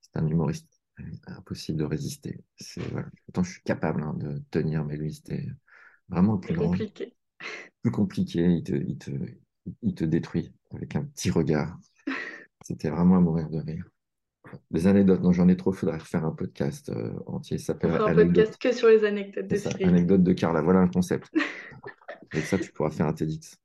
C'est 0.00 0.16
un 0.20 0.26
humoriste 0.26 0.68
impossible 1.26 1.78
de 1.78 1.84
résister. 1.84 2.44
Voilà. 2.90 3.08
Pourtant, 3.26 3.42
je 3.42 3.52
suis 3.52 3.62
capable 3.62 4.02
hein, 4.02 4.14
de 4.14 4.42
tenir, 4.50 4.84
mais 4.84 4.96
lui, 4.96 5.14
c'était 5.14 5.48
vraiment 6.08 6.34
le 6.34 6.40
plus 6.40 6.52
C'est 6.52 6.54
grand, 6.54 6.76
compliqué. 6.76 7.16
Plus 7.82 7.90
compliqué. 7.90 8.40
Il 8.40 8.62
te, 8.62 8.74
il 8.74 8.98
te, 8.98 9.10
il 9.82 9.94
te 9.94 10.04
détruit 10.04 10.52
avec 10.74 10.96
un 10.96 11.04
petit 11.04 11.30
regard. 11.30 11.76
C'était 12.64 12.90
vraiment 12.90 13.16
à 13.16 13.20
mourir 13.20 13.50
de 13.50 13.58
rire. 13.58 13.84
Des 14.70 14.86
anecdotes, 14.86 15.22
non, 15.22 15.32
j'en 15.32 15.48
ai 15.48 15.56
trop, 15.56 15.72
il 15.72 15.76
faudrait 15.76 15.98
refaire 15.98 16.24
un 16.24 16.32
podcast 16.32 16.90
euh, 16.90 17.12
entier. 17.26 17.58
Ça 17.58 17.66
s'appelle 17.66 17.92
un 17.92 18.14
podcast 18.14 18.56
que 18.60 18.72
sur 18.72 18.88
les 18.88 19.04
anecdotes 19.04 19.46
de 19.46 19.56
Cyril. 19.56 19.88
Anecdote 19.88 20.22
de 20.22 20.32
Carla. 20.32 20.60
Voilà 20.60 20.80
un 20.80 20.88
concept. 20.88 21.30
Avec 22.32 22.44
ça, 22.44 22.58
tu 22.58 22.70
pourras 22.72 22.90
faire 22.90 23.06
un 23.06 23.12
TEDx. 23.12 23.56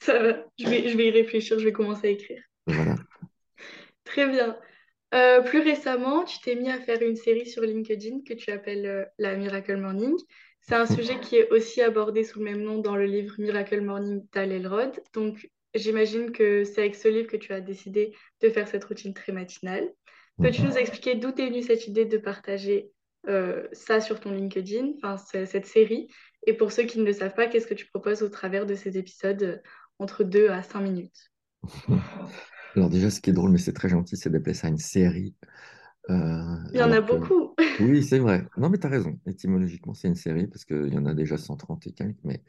Ça 0.00 0.22
va, 0.22 0.44
je 0.58 0.68
vais, 0.68 0.88
je 0.88 0.96
vais 0.96 1.08
y 1.08 1.10
réfléchir, 1.10 1.58
je 1.58 1.64
vais 1.64 1.72
commencer 1.72 2.08
à 2.08 2.10
écrire. 2.10 2.42
Voilà. 2.66 2.96
Très 4.04 4.28
bien. 4.28 4.56
Euh, 5.14 5.42
plus 5.42 5.60
récemment, 5.60 6.24
tu 6.24 6.38
t'es 6.40 6.54
mis 6.54 6.70
à 6.70 6.80
faire 6.80 7.02
une 7.02 7.16
série 7.16 7.46
sur 7.46 7.62
LinkedIn 7.62 8.20
que 8.26 8.34
tu 8.34 8.50
appelles 8.50 8.86
euh, 8.86 9.04
la 9.18 9.36
Miracle 9.36 9.76
Morning. 9.76 10.16
C'est 10.62 10.74
un 10.76 10.86
sujet 10.86 11.18
qui 11.20 11.36
est 11.36 11.50
aussi 11.50 11.82
abordé 11.82 12.24
sous 12.24 12.38
le 12.38 12.44
même 12.44 12.62
nom 12.62 12.78
dans 12.78 12.96
le 12.96 13.04
livre 13.04 13.34
Miracle 13.38 13.80
Morning 13.80 14.24
d'Al 14.32 14.52
Elrod. 14.52 14.92
Donc, 15.12 15.50
j'imagine 15.74 16.30
que 16.32 16.64
c'est 16.64 16.80
avec 16.80 16.94
ce 16.94 17.08
livre 17.08 17.26
que 17.26 17.36
tu 17.36 17.52
as 17.52 17.60
décidé 17.60 18.14
de 18.40 18.48
faire 18.48 18.68
cette 18.68 18.84
routine 18.84 19.12
très 19.12 19.32
matinale. 19.32 19.90
Peux-tu 20.40 20.62
Mhm. 20.62 20.68
nous 20.68 20.76
expliquer 20.78 21.14
d'où 21.16 21.28
est 21.28 21.48
venue 21.48 21.62
cette 21.62 21.86
idée 21.86 22.04
de 22.04 22.16
partager 22.16 22.90
euh, 23.28 23.68
ça 23.72 24.00
sur 24.00 24.20
ton 24.20 24.30
LinkedIn, 24.30 24.92
enfin, 25.02 25.16
cette 25.16 25.66
série? 25.66 26.08
Et 26.46 26.54
pour 26.54 26.72
ceux 26.72 26.84
qui 26.84 26.98
ne 26.98 27.04
le 27.04 27.12
savent 27.12 27.34
pas, 27.34 27.46
qu'est-ce 27.46 27.66
que 27.66 27.74
tu 27.74 27.86
proposes 27.86 28.22
au 28.22 28.28
travers 28.28 28.66
de 28.66 28.74
ces 28.74 28.98
épisodes 28.98 29.42
euh, 29.42 29.56
entre 29.98 30.24
2 30.24 30.48
à 30.48 30.62
5 30.62 30.80
minutes? 30.80 31.30
Alors 32.76 32.88
déjà, 32.88 33.10
ce 33.10 33.20
qui 33.20 33.30
est 33.30 33.34
drôle, 33.34 33.50
mais 33.50 33.58
c'est 33.58 33.72
très 33.74 33.88
gentil, 33.88 34.16
c'est 34.16 34.30
d'appeler 34.30 34.54
ça 34.54 34.68
une 34.68 34.78
série. 34.78 35.34
Euh, 36.10 36.56
Il 36.72 36.80
y 36.80 36.82
en 36.82 36.92
a 36.92 37.00
que, 37.06 37.16
beaucoup. 37.16 37.54
oui, 37.78 38.02
c'est 38.02 38.18
vrai. 38.18 38.46
Non, 38.56 38.68
mais 38.70 38.78
tu 38.78 38.86
as 38.86 38.90
raison. 38.90 39.18
Étymologiquement, 39.26 39.94
c'est 39.94 40.08
une 40.08 40.14
série 40.14 40.46
parce 40.46 40.64
qu'il 40.64 40.92
y 40.92 40.98
en 40.98 41.06
a 41.06 41.14
déjà 41.14 41.38
130 41.38 41.86
et 41.86 41.92
quelques. 41.92 42.18
Mais 42.24 42.42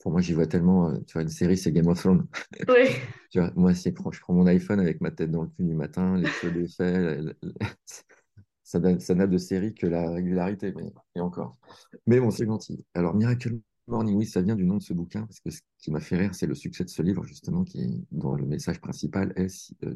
pour 0.00 0.12
moi, 0.12 0.20
j'y 0.20 0.34
vois 0.34 0.46
tellement. 0.46 0.90
euh, 0.90 0.98
Tu 1.06 1.14
vois, 1.14 1.22
une 1.22 1.28
série, 1.28 1.56
c'est 1.58 1.72
Game 1.72 1.88
of 1.88 2.00
Thrones. 2.00 2.26
Ouais, 2.68 3.02
Tu 3.30 3.40
vois, 3.40 3.52
moi, 3.56 3.74
c'est, 3.74 3.94
je 3.96 4.20
prends 4.20 4.34
mon 4.34 4.46
iPhone 4.46 4.80
avec 4.80 5.00
ma 5.00 5.10
tête 5.10 5.30
dans 5.30 5.42
le 5.42 5.48
cul 5.48 5.64
du 5.64 5.74
matin, 5.74 6.16
les 6.18 6.30
cheveux 6.30 6.52
défaits. 6.52 6.94
la- 7.02 7.16
la- 7.16 7.32
la- 7.42 7.52
Ça 8.64 8.78
n'a 8.80 8.98
ça 9.00 9.14
n'a 9.14 9.26
de 9.26 9.38
série 9.38 9.74
que 9.74 9.86
la 9.86 10.10
régularité, 10.10 10.72
mais 10.76 10.92
et 11.16 11.20
encore. 11.20 11.58
Mais 12.06 12.20
bon, 12.20 12.30
c'est 12.30 12.46
gentil. 12.46 12.84
Alors, 12.94 13.14
Miracle 13.14 13.58
Morning, 13.88 14.16
oui, 14.16 14.26
ça 14.26 14.42
vient 14.42 14.56
du 14.56 14.64
nom 14.64 14.76
de 14.78 14.82
ce 14.82 14.94
bouquin, 14.94 15.22
parce 15.26 15.40
que 15.40 15.50
ce 15.50 15.60
qui 15.78 15.90
m'a 15.90 16.00
fait 16.00 16.16
rire, 16.16 16.34
c'est 16.34 16.46
le 16.46 16.54
succès 16.54 16.84
de 16.84 16.88
ce 16.90 17.02
livre, 17.02 17.24
justement, 17.24 17.64
qui, 17.64 18.06
dont 18.12 18.34
le 18.34 18.46
message 18.46 18.80
principal 18.80 19.32
est 19.36 19.48
si, 19.48 19.76
euh, 19.84 19.94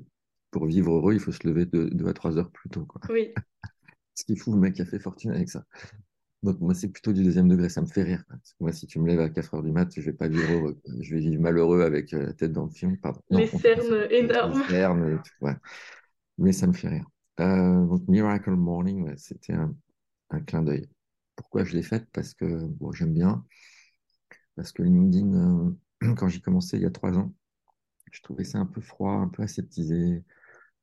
pour 0.56 0.66
vivre 0.66 0.92
heureux, 0.94 1.12
il 1.12 1.20
faut 1.20 1.32
se 1.32 1.46
lever 1.46 1.66
deux, 1.66 1.90
deux 1.90 2.06
à 2.08 2.14
trois 2.14 2.38
heures 2.38 2.50
plus 2.50 2.70
tôt, 2.70 2.86
quoi. 2.86 3.02
oui. 3.08 3.32
Ce 4.14 4.25
qui 4.25 4.36
fout 4.36 4.54
le 4.54 4.60
mec 4.60 4.80
a 4.80 4.86
fait 4.86 4.98
fortune 4.98 5.32
avec 5.32 5.50
ça. 5.50 5.64
Donc, 6.42 6.60
moi, 6.60 6.75
c'est 6.75 6.88
plutôt 6.88 7.12
du 7.12 7.25
deuxième 7.25 7.48
degré, 7.48 7.68
ça 7.68 7.82
me 7.82 7.86
fait 7.86 8.02
rire. 8.02 8.25
quoi. 8.26 8.36
Parce 8.36 8.52
que 8.52 8.56
moi, 8.60 8.72
si 8.72 8.86
tu 8.86 8.98
me 9.00 9.06
lèves 9.08 9.20
à 9.20 9.30
4 9.30 9.54
heures 9.54 9.62
du 9.62 9.72
mat, 9.72 9.88
je 9.94 10.00
vais 10.02 10.12
pas 10.14 10.28
vivre 10.28 10.52
heureux. 10.52 10.80
Je 11.00 11.14
vais 11.14 11.20
vivre 11.20 11.42
malheureux 11.42 11.82
avec 11.82 12.14
euh, 12.14 12.26
la 12.26 12.32
tête 12.34 12.52
dans 12.52 12.64
le 12.64 12.70
fion. 12.70 12.96
Pardon. 13.02 13.20
Les 13.30 13.46
Non, 13.52 13.58
cernes 13.58 14.06
Les 14.10 14.18
énormes. 14.18 14.64
cernes 14.68 15.14
et 15.14 15.16
tout, 15.16 15.44
ouais. 15.46 15.56
Mais 16.38 16.52
ça 16.52 16.66
me 16.66 16.72
fait 16.75 16.88
rire. 16.88 17.06
Euh, 17.40 17.86
donc, 17.86 18.08
Miracle 18.08 18.52
Morning, 18.52 19.04
ouais, 19.04 19.16
c'était 19.18 19.54
un, 19.54 19.75
un 20.30 20.40
clin 20.40 20.62
d'œil. 20.62 20.88
Pourquoi 21.36 21.64
je 21.64 21.75
l'ai 21.76 21.82
faite? 21.82 22.08
Parce 22.12 22.34
que 22.34 22.46
bon, 22.66 22.92
j'aime 22.92 23.14
bien. 23.14 23.44
Parce 24.54 24.72
que 24.72 24.82
LinkedIn, 24.82 25.34
euh, 26.02 26.14
quand 26.16 26.28
j'ai 26.28 26.40
commencé 26.40 26.76
il 26.76 26.82
y 26.82 26.86
a 26.86 26.90
trois 26.90 27.16
ans, 27.18 27.32
je 28.12 28.22
trouvais 28.22 28.44
ça 28.44 28.58
un 28.58 28.66
peu 28.66 28.80
froid, 28.82 29.12
un 29.12 29.28
peu 29.28 29.42
aseptisé. 29.44 30.25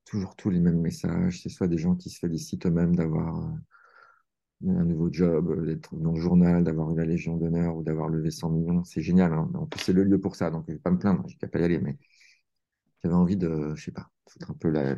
Toujours 0.06 0.36
tous 0.36 0.50
les 0.50 0.60
mêmes 0.60 0.80
messages. 0.82 1.42
C'est 1.42 1.50
soit 1.50 1.68
des 1.68 1.78
gens 1.78 1.96
qui 1.96 2.10
se 2.10 2.20
félicitent 2.20 2.66
eux-mêmes 2.66 2.96
d'avoir 2.96 3.40
euh, 4.66 4.70
un 4.70 4.86
nouveau 4.86 5.12
job, 5.12 5.50
euh, 5.52 5.66
d'être 5.66 5.96
dans 5.96 6.12
le 6.14 6.20
journal, 6.22 6.64
d'avoir 6.64 6.92
eu 6.92 6.98
la 6.98 7.06
Légion 7.06 7.38
d'honneur 7.38 7.76
ou 7.78 7.84
d'avoir 7.84 8.10
levé 8.10 8.32
100 8.32 8.50
millions. 8.50 8.84
C'est 8.84 9.02
génial. 9.02 9.34
hein. 9.34 9.50
En 9.56 9.66
plus, 9.66 9.80
c'est 9.82 9.94
le 9.94 10.04
lieu 10.04 10.20
pour 10.20 10.36
ça. 10.36 10.50
Donc, 10.52 10.66
je 10.68 10.72
ne 10.72 10.78
vais 10.78 10.82
pas 10.82 10.92
me 10.92 11.00
plaindre. 11.00 11.24
J'ai 11.28 11.36
qu'à 11.38 11.48
pas 11.48 11.60
y 11.60 11.64
aller. 11.64 11.80
Mais 11.80 11.98
j'avais 13.04 13.16
envie 13.16 13.38
de, 13.38 13.74
je 13.76 13.84
sais 13.86 13.92
pas, 13.92 14.10
foutre 14.30 14.52
un 14.52 14.56
peu 14.56 14.70
la, 14.70 14.96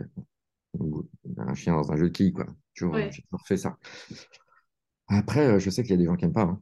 un 1.38 1.54
chien 1.56 1.76
dans 1.76 1.92
un 1.92 1.98
jeu 1.98 2.06
de 2.10 2.14
quilles, 2.14 2.34
quoi. 2.34 2.46
Toujours, 2.76 2.94
Ouais, 2.96 3.12
j'ai 3.12 3.22
toujours 3.24 3.46
fait 3.48 3.58
ça. 3.58 3.78
Après, 5.08 5.48
euh, 5.48 5.60
je 5.60 5.70
sais 5.70 5.84
qu'il 5.84 5.92
y 5.92 5.94
a 5.96 5.98
des 5.98 6.06
gens 6.06 6.16
qui 6.16 6.26
n'aiment 6.26 6.34
pas. 6.34 6.44
hein. 6.44 6.62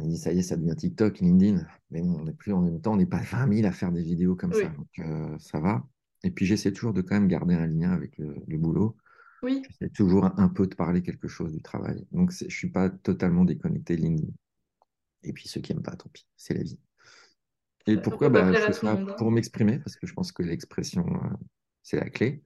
On 0.00 0.06
dit, 0.08 0.18
ça 0.18 0.32
y 0.32 0.38
est, 0.38 0.42
ça 0.42 0.56
devient 0.56 0.76
TikTok, 0.76 1.20
LinkedIn. 1.20 1.66
Mais 1.90 2.02
bon, 2.02 2.20
on 2.20 2.24
n'est 2.24 2.32
plus 2.34 2.52
en 2.52 2.62
même 2.62 2.80
temps, 2.80 2.94
on 2.94 2.96
n'est 2.96 3.06
pas 3.06 3.20
20 3.22 3.46
000 3.46 3.66
à 3.66 3.72
faire 3.72 3.92
des 3.92 4.02
vidéos 4.02 4.36
comme 4.36 4.54
ça. 4.54 4.68
Donc, 4.70 4.88
euh, 5.00 5.38
ça 5.38 5.60
va. 5.60 5.84
Et 6.24 6.30
puis, 6.30 6.46
j'essaie 6.46 6.72
toujours 6.72 6.92
de 6.92 7.02
quand 7.02 7.14
même 7.14 7.28
garder 7.28 7.54
un 7.54 7.66
lien 7.66 7.92
avec 7.92 8.16
le, 8.18 8.34
le 8.46 8.58
boulot. 8.58 8.96
oui. 9.42 9.62
J'essaie 9.68 9.90
toujours 9.90 10.24
un, 10.24 10.34
un 10.36 10.48
peu 10.48 10.66
de 10.66 10.74
parler 10.74 11.02
quelque 11.02 11.28
chose 11.28 11.52
du 11.52 11.62
travail. 11.62 12.06
Donc, 12.12 12.32
je 12.32 12.48
suis 12.48 12.70
pas 12.70 12.90
totalement 12.90 13.44
déconnecté 13.44 13.96
de 13.96 14.02
LinkedIn. 14.02 14.32
Et 15.24 15.32
puis, 15.32 15.48
ceux 15.48 15.60
qui 15.60 15.72
n'aiment 15.72 15.82
pas, 15.82 15.96
tant 15.96 16.08
pis, 16.12 16.26
c'est 16.36 16.54
la 16.54 16.62
vie. 16.62 16.78
Et 17.86 17.96
pourquoi? 17.96 18.28
Bah, 18.28 18.52
je 18.52 18.60
fais 18.60 18.72
ça 18.72 18.92
hein. 18.92 19.06
pour 19.18 19.30
m'exprimer, 19.30 19.78
parce 19.78 19.96
que 19.96 20.06
je 20.06 20.12
pense 20.14 20.30
que 20.30 20.42
l'expression, 20.42 21.04
euh, 21.06 21.28
c'est 21.82 21.98
la 21.98 22.10
clé. 22.10 22.44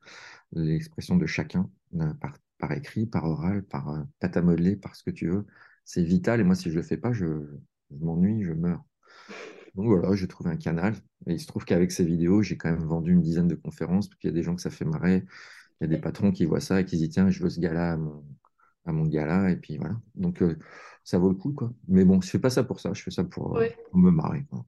L'expression 0.53 1.17
de 1.17 1.27
chacun, 1.27 1.71
euh, 1.95 2.15
par, 2.15 2.39
par 2.59 2.73
écrit, 2.73 3.07
par 3.07 3.25
oral, 3.25 3.63
par 3.63 3.91
euh, 3.91 4.03
pâte 4.19 4.37
à 4.37 4.43
modeler, 4.43 4.77
par 4.77 4.97
ce 4.97 5.03
que 5.03 5.11
tu 5.11 5.29
veux. 5.29 5.47
C'est 5.85 6.03
vital. 6.03 6.41
Et 6.41 6.45
moi, 6.45 6.55
si 6.55 6.71
je 6.71 6.77
le 6.77 6.83
fais 6.83 6.97
pas, 6.97 7.13
je, 7.13 7.27
je 7.91 7.97
m'ennuie, 8.05 8.43
je 8.45 8.53
meurs. 8.53 8.83
Donc 9.77 9.87
voilà, 9.87 10.15
j'ai 10.17 10.29
trouvé 10.29 10.51
un 10.51 10.57
canal. 10.57 10.95
Et 11.27 11.35
il 11.35 11.41
se 11.41 11.47
trouve 11.47 11.65
qu'avec 11.65 11.93
ces 11.93 12.05
vidéos, 12.05 12.43
j'ai 12.43 12.57
quand 12.57 12.71
même 12.71 12.85
vendu 12.87 13.13
une 13.13 13.23
dizaine 13.23 13.49
de 13.49 13.55
conférences. 13.55 14.09
Puis 14.09 14.19
il 14.25 14.27
y 14.29 14.31
a 14.31 14.33
des 14.35 14.43
gens 14.43 14.55
que 14.57 14.63
ça 14.63 14.71
fait 14.71 14.85
marrer. 14.85 15.25
Il 15.81 15.85
y 15.85 15.87
a 15.87 15.89
des 15.89 15.99
patrons 16.01 16.33
qui 16.33 16.45
voient 16.47 16.61
ça 16.61 16.81
et 16.81 16.85
qui 16.87 16.97
se 16.99 17.03
disent, 17.05 17.11
tiens, 17.15 17.31
je 17.31 17.43
veux 17.43 17.51
ce 17.51 17.61
gars-là 17.61 17.93
à 17.95 17.97
mon, 17.99 18.25
à 18.87 18.93
mon 18.93 19.07
gala. 19.07 19.51
Et 19.51 19.57
puis 19.57 19.79
voilà. 19.79 20.01
Donc 20.17 20.43
euh, 20.43 20.59
ça 21.05 21.19
vaut 21.19 21.31
le 21.31 21.37
coup, 21.37 21.53
quoi. 21.53 21.73
Mais 21.89 22.05
bon, 22.05 22.21
je 22.23 22.31
fais 22.31 22.41
pas 22.41 22.51
ça 22.51 22.65
pour 22.65 22.81
ça. 22.81 22.93
Je 22.95 23.03
fais 23.03 23.11
ça 23.13 23.25
pour, 23.25 23.57
euh, 23.59 23.67
pour 23.91 23.99
me 24.01 24.11
marrer, 24.11 24.45
quoi. 24.51 24.67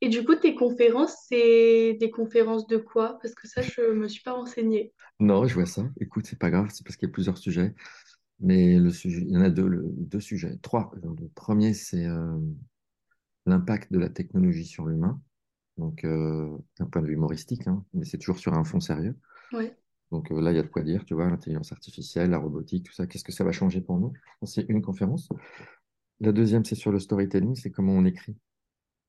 Et 0.00 0.08
du 0.08 0.24
coup, 0.24 0.34
tes 0.36 0.54
conférences, 0.54 1.14
c'est 1.28 1.94
des 1.94 2.10
conférences 2.10 2.66
de 2.66 2.76
quoi? 2.76 3.18
Parce 3.22 3.34
que 3.34 3.48
ça, 3.48 3.62
je 3.62 3.92
me 3.92 4.08
suis 4.08 4.22
pas 4.22 4.32
renseignée. 4.32 4.92
Non, 5.20 5.46
je 5.46 5.54
vois 5.54 5.66
ça. 5.66 5.88
Écoute, 6.00 6.26
c'est 6.26 6.38
pas 6.38 6.50
grave, 6.50 6.68
c'est 6.72 6.84
parce 6.84 6.96
qu'il 6.96 7.08
y 7.08 7.10
a 7.10 7.12
plusieurs 7.12 7.38
sujets. 7.38 7.74
Mais 8.40 8.78
le 8.78 8.90
sujet, 8.90 9.22
il 9.22 9.30
y 9.32 9.36
en 9.38 9.42
a 9.42 9.50
deux, 9.50 9.66
le- 9.68 9.84
deux 9.98 10.20
sujets. 10.20 10.58
Trois. 10.62 10.92
Le 11.02 11.28
premier, 11.30 11.74
c'est 11.74 12.06
euh, 12.06 12.38
l'impact 13.46 13.92
de 13.92 13.98
la 13.98 14.08
technologie 14.08 14.64
sur 14.66 14.86
l'humain. 14.86 15.20
Donc, 15.78 16.04
euh, 16.04 16.56
d'un 16.78 16.86
point 16.86 17.02
de 17.02 17.06
vue 17.08 17.14
humoristique, 17.14 17.66
hein, 17.68 17.84
mais 17.94 18.04
c'est 18.04 18.18
toujours 18.18 18.38
sur 18.38 18.54
un 18.54 18.64
fond 18.64 18.80
sérieux. 18.80 19.16
Ouais, 19.52 19.76
Donc 20.12 20.32
euh, 20.32 20.40
là, 20.40 20.52
il 20.52 20.56
y 20.56 20.60
a 20.60 20.62
de 20.62 20.68
quoi 20.68 20.82
dire, 20.82 21.04
tu 21.04 21.14
vois, 21.14 21.28
l'intelligence 21.30 21.72
artificielle, 21.72 22.30
la 22.30 22.38
robotique, 22.38 22.84
tout 22.86 22.92
ça. 22.92 23.06
Qu'est-ce 23.06 23.24
que 23.24 23.32
ça 23.32 23.44
va 23.44 23.52
changer 23.52 23.80
pour 23.80 23.98
nous? 23.98 24.12
C'est 24.44 24.66
une 24.68 24.82
conférence. 24.82 25.28
La 26.20 26.32
deuxième, 26.32 26.64
c'est 26.64 26.74
sur 26.74 26.92
le 26.92 27.00
storytelling, 27.00 27.54
c'est 27.56 27.70
comment 27.70 27.92
on 27.94 28.04
écrit 28.04 28.36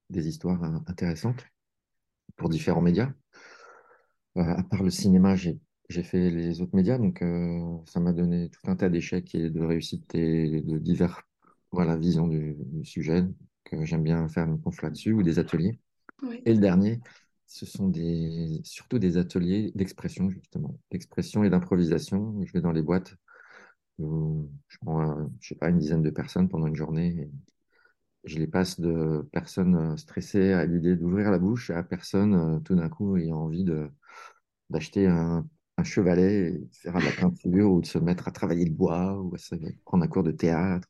des 0.10 0.28
histoires 0.28 0.64
euh, 0.64 0.80
intéressantes 0.88 1.46
pour 2.38 2.50
différents 2.50 2.82
médias. 2.82 3.12
Euh, 4.38 4.42
à 4.42 4.64
part 4.64 4.84
le 4.84 4.90
cinéma, 4.90 5.36
j'ai 5.36 5.60
j'ai 5.90 6.04
fait 6.04 6.30
les 6.30 6.60
autres 6.62 6.76
médias, 6.76 6.98
donc 6.98 7.22
euh, 7.22 7.78
ça 7.86 8.02
m'a 8.02 8.12
donné 8.12 8.50
tout 8.50 8.60
un 8.70 8.76
tas 8.76 8.90
d'échecs 8.90 9.34
et 9.36 9.50
de 9.50 9.62
réussites 9.62 10.14
et 10.16 10.62
de 10.62 10.78
divers 10.80 11.22
voilà, 11.72 11.96
visions 11.96 12.28
du, 12.28 12.58
du 12.60 12.84
sujet. 12.84 13.24
Que 13.70 13.86
j'aime 13.86 14.04
bien 14.04 14.28
faire 14.30 14.46
une 14.48 14.62
conf 14.62 14.82
là-dessus 14.82 15.14
ou 15.14 15.24
des 15.24 15.40
ateliers. 15.40 15.80
Et 16.46 16.54
le 16.54 16.60
dernier, 16.60 17.02
ce 17.48 17.66
sont 17.66 17.90
des, 17.90 18.62
surtout 18.64 19.00
des 19.00 19.18
ateliers 19.18 19.72
d'expression, 19.76 20.30
justement, 20.30 20.80
d'expression 20.92 21.44
et 21.44 21.50
d'improvisation. 21.50 22.36
Je 22.46 22.54
vais 22.54 22.62
dans 22.62 22.72
les 22.74 22.82
boîtes 22.84 23.16
où 24.00 24.50
je 24.70 24.78
prends, 24.82 25.02
un- 25.02 25.32
je 25.42 25.50
sais 25.50 25.56
pas, 25.56 25.70
une 25.70 25.80
dizaine 25.80 26.04
de 26.04 26.10
personnes 26.12 26.50
pendant 26.50 26.68
une 26.68 26.76
journée. 26.76 27.10
Et 27.22 27.32
je 28.26 28.38
les 28.40 28.48
passe 28.48 28.80
de 28.80 29.28
personnes 29.32 29.76
euh, 29.76 29.98
stressées 29.98 30.54
à 30.54 30.66
l'idée 30.66 30.96
d'ouvrir 30.96 31.32
la 31.32 31.40
bouche 31.40 31.70
à 31.72 31.84
personnes 31.84 32.36
euh, 32.36 32.60
tout 32.60 32.76
d'un 32.76 32.90
coup 32.90 33.18
ayant 33.18 33.38
envie 33.38 33.64
de 33.64 33.90
d'acheter 34.70 35.08
un, 35.08 35.48
un 35.78 35.84
chevalet 35.84 36.50
et 36.50 36.52
de 36.60 36.70
faire 36.76 36.96
de 37.00 37.06
la 37.06 37.12
peinture 37.14 37.72
ou 37.72 37.82
de 37.82 37.86
se 37.88 38.00
mettre 38.00 38.28
à 38.28 38.32
travailler 38.32 38.66
le 38.66 38.72
bois 38.74 39.20
ou 39.22 39.36
à 39.36 39.38
se- 39.40 39.56
prendre 39.86 40.04
un 40.06 40.08
cours 40.08 40.24
de 40.24 40.32
théâtre, 40.32 40.88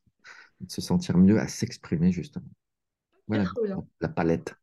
de 0.60 0.70
se 0.70 0.80
sentir 0.82 1.18
mieux 1.18 1.40
à 1.40 1.48
s'exprimer, 1.48 2.12
justement. 2.12 2.46
Voilà, 3.28 3.76
la 4.00 4.08
palette. 4.08 4.54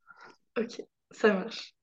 Ok, 0.57 0.81
ça 1.11 1.33
marche. 1.33 1.75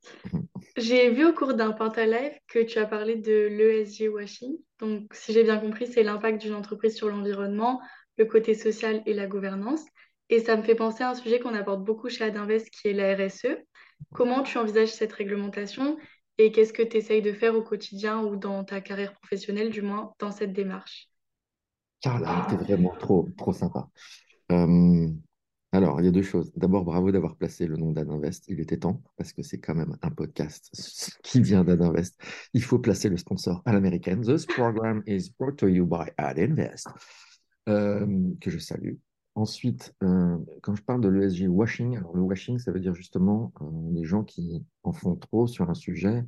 J'ai 0.76 1.10
vu 1.10 1.26
au 1.26 1.32
cours 1.32 1.54
d'un 1.54 1.74
Live 1.96 2.38
que 2.48 2.62
tu 2.62 2.78
as 2.78 2.86
parlé 2.86 3.16
de 3.16 3.46
l'ESG 3.46 4.08
washing. 4.08 4.56
Donc, 4.78 5.12
si 5.12 5.32
j'ai 5.32 5.44
bien 5.44 5.58
compris, 5.58 5.86
c'est 5.86 6.02
l'impact 6.02 6.40
d'une 6.40 6.54
entreprise 6.54 6.96
sur 6.96 7.08
l'environnement, 7.08 7.80
le 8.16 8.24
côté 8.24 8.54
social 8.54 9.02
et 9.06 9.14
la 9.14 9.26
gouvernance. 9.26 9.84
Et 10.28 10.40
ça 10.40 10.56
me 10.56 10.62
fait 10.62 10.74
penser 10.74 11.04
à 11.04 11.10
un 11.10 11.14
sujet 11.14 11.40
qu'on 11.40 11.54
aborde 11.54 11.84
beaucoup 11.84 12.08
chez 12.08 12.24
Adinvest, 12.24 12.70
qui 12.70 12.88
est 12.88 12.94
la 12.94 13.14
RSE. 13.14 13.58
Comment 14.12 14.42
tu 14.42 14.58
envisages 14.58 14.88
cette 14.88 15.12
réglementation 15.12 15.98
et 16.38 16.50
qu'est-ce 16.50 16.72
que 16.72 16.82
tu 16.82 16.96
essayes 16.96 17.22
de 17.22 17.32
faire 17.32 17.54
au 17.54 17.62
quotidien 17.62 18.22
ou 18.22 18.36
dans 18.36 18.64
ta 18.64 18.80
carrière 18.80 19.12
professionnelle, 19.12 19.70
du 19.70 19.82
moins, 19.82 20.14
dans 20.18 20.32
cette 20.32 20.52
démarche? 20.52 21.08
Carla, 22.00 22.46
t'es 22.48 22.56
vraiment 22.56 22.94
trop, 22.98 23.28
trop 23.36 23.52
sympa. 23.52 23.88
Euh, 24.50 25.08
alors, 25.74 26.00
il 26.00 26.04
y 26.04 26.08
a 26.08 26.10
deux 26.10 26.22
choses. 26.22 26.52
D'abord, 26.54 26.84
bravo 26.84 27.10
d'avoir 27.12 27.36
placé 27.36 27.66
le 27.66 27.78
nom 27.78 27.92
d'Adinvest. 27.92 28.44
Il 28.48 28.60
était 28.60 28.76
temps, 28.76 29.02
parce 29.16 29.32
que 29.32 29.42
c'est 29.42 29.58
quand 29.58 29.74
même 29.74 29.96
un 30.02 30.10
podcast 30.10 30.70
qui 31.22 31.40
vient 31.40 31.64
d'Adinvest. 31.64 32.20
Il 32.52 32.62
faut 32.62 32.78
placer 32.78 33.08
le 33.08 33.16
sponsor 33.16 33.62
à 33.64 33.72
l'américaine. 33.72 34.20
This 34.20 34.44
program 34.44 35.02
is 35.06 35.30
brought 35.38 35.56
to 35.56 35.68
you 35.68 35.86
by 35.86 36.10
Adinvest, 36.18 36.88
euh, 37.70 38.06
que 38.40 38.50
je 38.50 38.58
salue. 38.58 38.96
Ensuite, 39.34 39.94
euh, 40.02 40.36
quand 40.62 40.74
je 40.74 40.82
parle 40.82 41.00
de 41.00 41.08
l'ESG 41.08 41.48
washing, 41.48 41.96
alors 41.96 42.14
le 42.14 42.20
washing, 42.20 42.58
ça 42.58 42.70
veut 42.70 42.80
dire 42.80 42.94
justement 42.94 43.50
euh, 43.62 43.64
les 43.94 44.04
gens 44.04 44.24
qui 44.24 44.62
en 44.82 44.92
font 44.92 45.16
trop 45.16 45.46
sur 45.46 45.70
un 45.70 45.74
sujet 45.74 46.22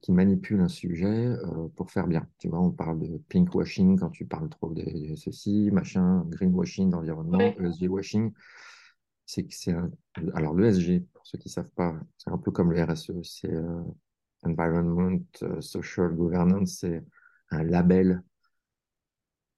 qui 0.00 0.12
manipulent 0.12 0.60
un 0.60 0.68
sujet 0.68 1.26
euh, 1.26 1.68
pour 1.76 1.90
faire 1.90 2.06
bien. 2.06 2.26
Tu 2.38 2.48
vois, 2.48 2.60
on 2.60 2.70
parle 2.70 2.98
de 3.00 3.18
pink 3.28 3.54
washing 3.54 3.98
quand 3.98 4.10
tu 4.10 4.24
parles 4.24 4.48
trop 4.48 4.70
de, 4.70 4.82
de 4.82 5.14
ceci, 5.16 5.70
machin, 5.72 6.24
green 6.28 6.54
washing 6.54 6.90
d'environnement, 6.90 7.38
Ouais, 7.38 7.56
ESG 7.60 7.88
washing. 7.88 8.32
C'est 9.26 9.44
que 9.44 9.54
c'est 9.54 9.72
un... 9.72 9.90
Alors, 10.34 10.54
l'ESG, 10.54 11.04
pour 11.12 11.26
ceux 11.26 11.38
qui 11.38 11.48
ne 11.48 11.52
savent 11.52 11.70
pas, 11.72 11.94
c'est 12.18 12.30
un 12.30 12.38
peu 12.38 12.50
comme 12.50 12.72
le 12.72 12.82
RSE, 12.82 13.12
c'est 13.22 13.52
euh, 13.52 13.82
Environment 14.42 15.20
euh, 15.42 15.60
Social 15.60 16.12
Governance, 16.14 16.78
c'est 16.80 17.04
un 17.50 17.62
label 17.62 18.22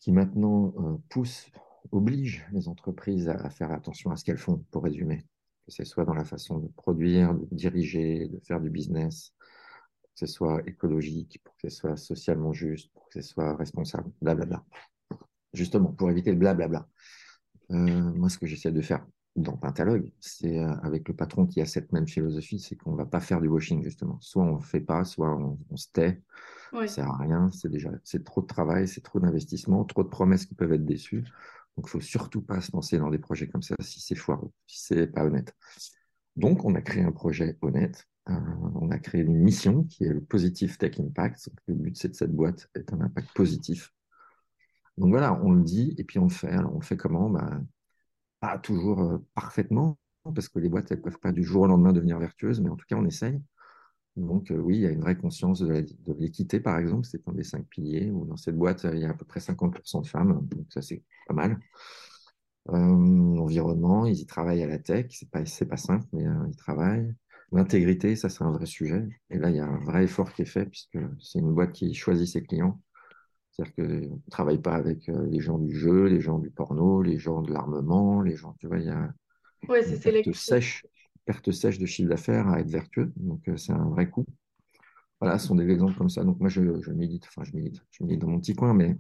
qui 0.01 0.13
maintenant 0.13 1.01
pousse, 1.09 1.51
oblige 1.91 2.47
les 2.53 2.69
entreprises 2.69 3.29
à, 3.29 3.37
à 3.37 3.49
faire 3.49 3.73
attention 3.73 4.11
à 4.11 4.17
ce 4.17 4.25
qu'elles 4.25 4.37
font, 4.37 4.63
pour 4.71 4.85
résumer. 4.85 5.25
Que 5.67 5.73
ce 5.73 5.85
soit 5.85 6.05
dans 6.05 6.13
la 6.13 6.27
façon 6.27 6.59
de 6.59 6.69
produire, 6.69 7.33
de 7.33 7.47
diriger, 7.51 8.29
de 8.29 8.39
faire 8.41 8.61
du 8.61 8.69
business, 8.69 9.33
ce 10.15 10.27
soit 10.27 10.63
écologique, 10.67 11.41
pour 11.45 11.55
que 11.57 11.69
ce 11.69 11.77
soit 11.77 11.97
socialement 11.97 12.53
juste, 12.53 12.93
pour 12.93 13.09
que 13.09 13.21
ce 13.21 13.29
soit 13.29 13.57
responsable, 13.57 14.11
blablabla. 14.23 14.65
Justement, 15.53 15.93
pour 15.93 16.11
éviter 16.11 16.31
le 16.31 16.39
blablabla. 16.39 16.89
Euh, 17.71 17.77
moi, 18.15 18.29
ce 18.29 18.39
que 18.39 18.47
j'essaie 18.47 18.73
de 18.73 18.81
faire, 18.81 19.07
dans 19.37 19.57
Pentalogue, 19.57 20.13
c'est 20.21 20.59
euh, 20.59 20.73
avec 20.83 21.09
le 21.09 21.15
patron 21.15 21.47
qui 21.47 21.61
a 21.61 21.67
cette 21.67 21.93
même 21.93 22.07
philosophie, 22.07 22.61
c'est 22.61 22.77
qu'on 22.77 22.93
ne 22.93 22.97
va 22.97 23.07
pas 23.07 23.21
faire 23.21 23.41
du 23.41 23.49
washing, 23.49 23.83
justement. 23.83 24.19
Soit 24.21 24.45
on 24.45 24.59
ne 24.59 24.63
fait 24.63 24.81
pas, 24.81 25.05
soit 25.05 25.35
on, 25.35 25.59
on 25.71 25.77
se 25.77 25.89
tait. 25.93 26.23
Ouais. 26.73 26.87
Ça 26.87 26.97
sert 26.97 27.11
à 27.11 27.19
rien. 27.19 27.51
C'est 27.51 27.69
déjà, 27.69 27.91
c'est 28.05 28.25
trop 28.25 28.43
de 28.43 28.47
travail, 28.47 28.87
c'est 28.87 29.01
trop 29.01 29.19
d'investissement, 29.21 29.85
trop 29.85 30.05
de 30.05 30.09
promesses 30.09 30.47
qui 30.47 30.55
peuvent 30.55 30.73
être 30.73 30.85
déçues. 30.85 31.25
Donc, 31.77 31.87
il 31.87 31.91
faut 31.91 32.01
surtout 32.01 32.43
pas 32.43 32.61
se 32.61 32.71
lancer 32.73 32.99
dans 32.99 33.11
des 33.11 33.19
projets 33.19 33.49
comme 33.49 33.63
ça 33.63 33.75
si 33.81 34.01
c'est 34.01 34.15
foireux, 34.15 34.51
si 34.67 34.85
c'est 34.85 35.09
pas 35.09 35.25
honnête. 35.25 35.53
Donc, 36.37 36.65
on 36.65 36.75
a 36.77 36.81
créé 36.81 37.03
un 37.03 37.13
projet 37.13 37.59
honnête. 37.63 38.07
Euh, 38.31 38.33
on 38.75 38.91
a 38.91 38.99
créé 38.99 39.21
une 39.23 39.37
mission 39.37 39.85
qui 39.85 40.05
est 40.05 40.13
le 40.13 40.21
Positive 40.23 40.77
Tech 40.79 40.99
Impact. 40.99 41.51
Le 41.67 41.75
but, 41.75 41.97
c'est 41.97 42.09
de 42.09 42.15
cette 42.15 42.33
boîte 42.33 42.69
est 42.75 42.93
un 42.93 43.01
impact 43.01 43.33
positif. 43.35 43.93
Donc 44.97 45.11
voilà, 45.11 45.41
on 45.43 45.53
le 45.53 45.63
dit 45.63 45.95
et 45.99 46.05
puis 46.05 46.19
on 46.19 46.25
le 46.25 46.31
fait. 46.31 46.51
Alors, 46.51 46.75
on 46.75 46.79
le 46.79 46.85
fait 46.85 46.97
comment? 46.97 47.29
Bah, 47.31 47.61
Pas 48.41 48.59
toujours 48.59 49.01
euh, 49.03 49.19
parfaitement, 49.35 49.99
parce 50.35 50.49
que 50.49 50.59
les 50.59 50.69
boîtes, 50.69 50.91
elles 50.93 50.99
ne 50.99 51.03
peuvent 51.03 51.21
pas 51.21 51.33
du 51.33 51.45
jour 51.45 51.63
au 51.63 51.67
lendemain 51.67 51.93
devenir 51.93 52.19
vertueuses, 52.19 52.61
mais 52.61 52.71
en 52.71 52.77
tout 52.77 52.87
cas, 52.89 52.97
on 52.97 53.05
essaye. 53.07 53.41
Donc 54.17 54.51
euh, 54.51 54.57
oui, 54.59 54.77
il 54.77 54.81
y 54.83 54.87
a 54.87 54.91
une 54.91 55.01
vraie 55.01 55.17
conscience 55.17 55.61
de 55.61 55.85
l'équité, 56.19 56.61
par 56.61 56.79
exemple, 56.79 57.05
c'est 57.07 57.27
un 57.29 57.33
des 57.33 57.43
cinq 57.45 57.67
piliers, 57.69 58.11
où 58.11 58.25
dans 58.27 58.37
cette 58.37 58.57
boîte, 58.57 58.87
il 58.93 59.01
y 59.01 59.05
a 59.05 59.11
à 59.11 59.15
peu 59.15 59.25
près 59.25 59.41
50% 59.41 60.03
de 60.03 60.07
femmes, 60.07 60.47
donc 60.51 60.67
ça, 60.71 60.83
c'est 60.83 61.03
pas 61.27 61.35
mal. 61.35 61.59
L'environnement, 62.67 64.07
ils 64.07 64.21
y 64.21 64.27
travaillent 64.27 64.63
à 64.63 64.67
la 64.67 64.79
tech, 64.79 65.07
c'est 65.11 65.31
pas, 65.31 65.43
pas 65.69 65.77
simple, 65.77 66.07
mais 66.13 66.27
euh, 66.27 66.47
ils 66.49 66.57
travaillent. 66.57 67.15
L'intégrité, 67.55 68.17
ça, 68.17 68.29
c'est 68.29 68.45
un 68.45 68.53
vrai 68.53 68.67
sujet. 68.67 69.09
Et 69.31 69.39
là, 69.39 69.51
il 69.51 69.57
y 69.57 69.61
a 69.61 69.67
un 69.67 69.79
vrai 69.79 70.05
effort 70.05 70.33
qui 70.35 70.43
est 70.43 70.47
fait, 70.47 70.67
puisque 70.67 70.99
c'est 71.21 71.39
une 71.41 71.55
boîte 71.55 71.73
qui 71.73 71.95
choisit 71.95 72.29
ses 72.29 72.43
clients. 72.43 72.83
C'est-à-dire 73.53 73.75
qu'on 73.77 73.83
ne 74.17 74.31
travaille 74.31 74.61
pas 74.63 74.75
avec 74.77 75.09
euh, 75.11 75.27
les 75.31 75.41
gens 75.41 75.59
du 75.59 75.75
jeu, 75.77 76.07
les 76.07 76.21
gens 76.21 76.39
du 76.41 76.51
porno, 76.51 77.03
les 77.03 77.19
gens 77.19 77.43
de 77.43 77.53
l'armement, 77.53 78.23
les 78.23 78.37
gens, 78.37 78.55
tu 78.61 78.69
vois, 78.69 78.79
il 78.79 78.87
y 78.87 78.91
a 78.91 79.13
Ouais, 79.69 79.83
une 79.91 80.01
perte 80.01 80.33
sèche, 80.33 80.87
perte 81.27 81.53
sèche 81.53 81.79
de 81.79 81.87
chiffre 81.87 82.09
d'affaires 82.11 82.49
à 82.49 82.61
être 82.61 82.71
vertueux. 82.71 83.13
Donc, 83.17 83.49
euh, 83.49 83.57
c'est 83.57 83.73
un 83.73 83.89
vrai 83.91 84.11
coût. 84.11 84.27
Voilà, 85.21 85.39
ce 85.39 85.49
sont 85.49 85.57
des 85.57 85.69
exemples 85.71 85.97
comme 85.97 86.11
ça. 86.11 86.25
Donc, 86.25 86.41
moi, 86.41 86.49
je, 86.51 86.81
je 86.83 86.93
milite, 86.93 87.27
enfin, 87.29 87.45
je 87.45 87.53
milite, 87.57 87.81
je 87.93 88.05
milite 88.05 88.21
dans 88.21 88.29
mon 88.29 88.41
petit 88.41 88.55
coin, 88.55 88.75
mais 88.75 88.97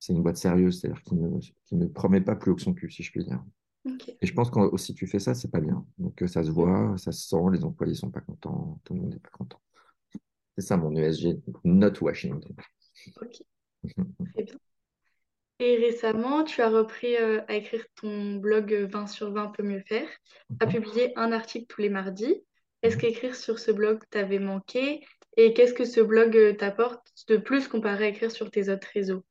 c'est 0.00 0.14
une 0.14 0.22
boîte 0.22 0.38
sérieuse, 0.38 0.80
c'est-à-dire 0.80 1.02
qui 1.02 1.14
ne, 1.16 1.40
qui 1.66 1.76
ne 1.76 1.86
promet 1.86 2.22
pas 2.22 2.36
plus 2.36 2.52
haut 2.52 2.56
que 2.56 2.62
son 2.62 2.74
cul, 2.74 2.90
si 2.90 3.02
je 3.04 3.12
puis 3.12 3.24
dire. 3.24 3.42
Et 3.86 4.26
je 4.26 4.32
pense 4.32 4.50
que 4.50 4.76
si 4.78 4.94
tu 4.94 5.06
fais 5.06 5.18
ça, 5.18 5.34
c'est 5.34 5.50
pas 5.50 5.60
bien. 5.60 5.84
Donc, 5.98 6.22
euh, 6.22 6.26
ça 6.26 6.42
se 6.42 6.50
voit, 6.50 6.96
ça 6.96 7.12
se 7.12 7.28
sent, 7.28 7.36
les 7.52 7.64
employés 7.64 7.94
sont 7.94 8.10
pas 8.10 8.20
contents, 8.20 8.80
tout 8.84 8.94
le 8.94 9.00
monde 9.00 9.12
n'est 9.12 9.20
pas 9.20 9.30
content. 9.30 9.60
C'est 10.56 10.64
ça 10.64 10.76
mon 10.76 10.94
ESG, 10.94 11.40
not 11.64 11.92
Washington. 12.00 12.54
Ok, 13.20 13.42
très 14.34 14.42
bien. 14.44 14.54
Et 15.60 15.76
récemment, 15.76 16.42
tu 16.44 16.62
as 16.62 16.68
repris 16.68 17.16
euh, 17.16 17.40
à 17.48 17.54
écrire 17.54 17.84
ton 18.00 18.34
blog 18.36 18.72
euh, 18.72 18.86
20 18.86 19.06
sur 19.06 19.32
20 19.32 19.48
peut 19.48 19.62
mieux 19.62 19.82
faire, 19.86 20.08
à 20.58 20.66
publier 20.66 21.12
un 21.16 21.30
article 21.30 21.66
tous 21.68 21.80
les 21.80 21.90
mardis. 21.90 22.42
Est-ce 22.82 22.96
qu'écrire 22.96 23.36
sur 23.36 23.58
ce 23.58 23.70
blog 23.70 24.02
t'avait 24.10 24.40
manqué? 24.40 25.06
Et 25.36 25.52
qu'est-ce 25.52 25.74
que 25.74 25.84
ce 25.84 26.00
blog 26.00 26.36
euh, 26.36 26.54
t'apporte 26.54 27.06
de 27.28 27.36
plus 27.36 27.68
comparé 27.68 28.06
à 28.06 28.08
écrire 28.08 28.30
sur 28.32 28.50
tes 28.50 28.68
autres 28.68 28.88
réseaux? 28.92 29.24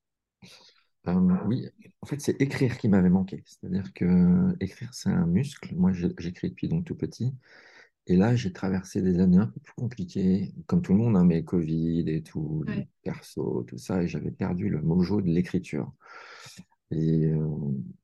Euh, 1.08 1.20
oui, 1.48 1.68
en 2.02 2.06
fait, 2.06 2.22
c'est 2.22 2.42
écrire 2.42 2.78
qui 2.78 2.88
m'avait 2.88 3.10
manqué. 3.10 3.44
C'est-à-dire 3.46 3.94
que 3.94 4.56
écrire, 4.62 4.94
c'est 4.94 5.10
un 5.10 5.26
muscle. 5.26 5.76
Moi, 5.76 5.92
j'écris 6.18 6.50
depuis 6.50 6.70
donc 6.70 6.86
tout 6.86 6.96
petit. 6.96 7.34
Et 8.08 8.16
là, 8.18 8.36
j'ai 8.36 8.52
traversé 8.52 9.02
des 9.02 9.20
années 9.20 9.38
un 9.38 9.48
peu 9.48 9.60
plus 9.62 9.74
compliquées, 9.76 10.54
comme 10.68 10.82
tout 10.82 10.94
le 10.94 11.00
monde, 11.00 11.16
hein, 11.16 11.24
mais 11.24 11.44
Covid 11.44 12.04
et 12.10 12.22
tout, 12.22 12.66
Ouais, 12.68 12.88
perso, 13.04 13.64
tout 13.64 13.78
ça, 13.78 14.04
et 14.04 14.08
j'avais 14.08 14.32
perdu 14.32 14.70
le 14.70 14.82
mojo 14.82 15.22
de 15.22 15.30
l'écriture. 15.30 15.94
Et, 16.92 17.26
euh, 17.26 17.48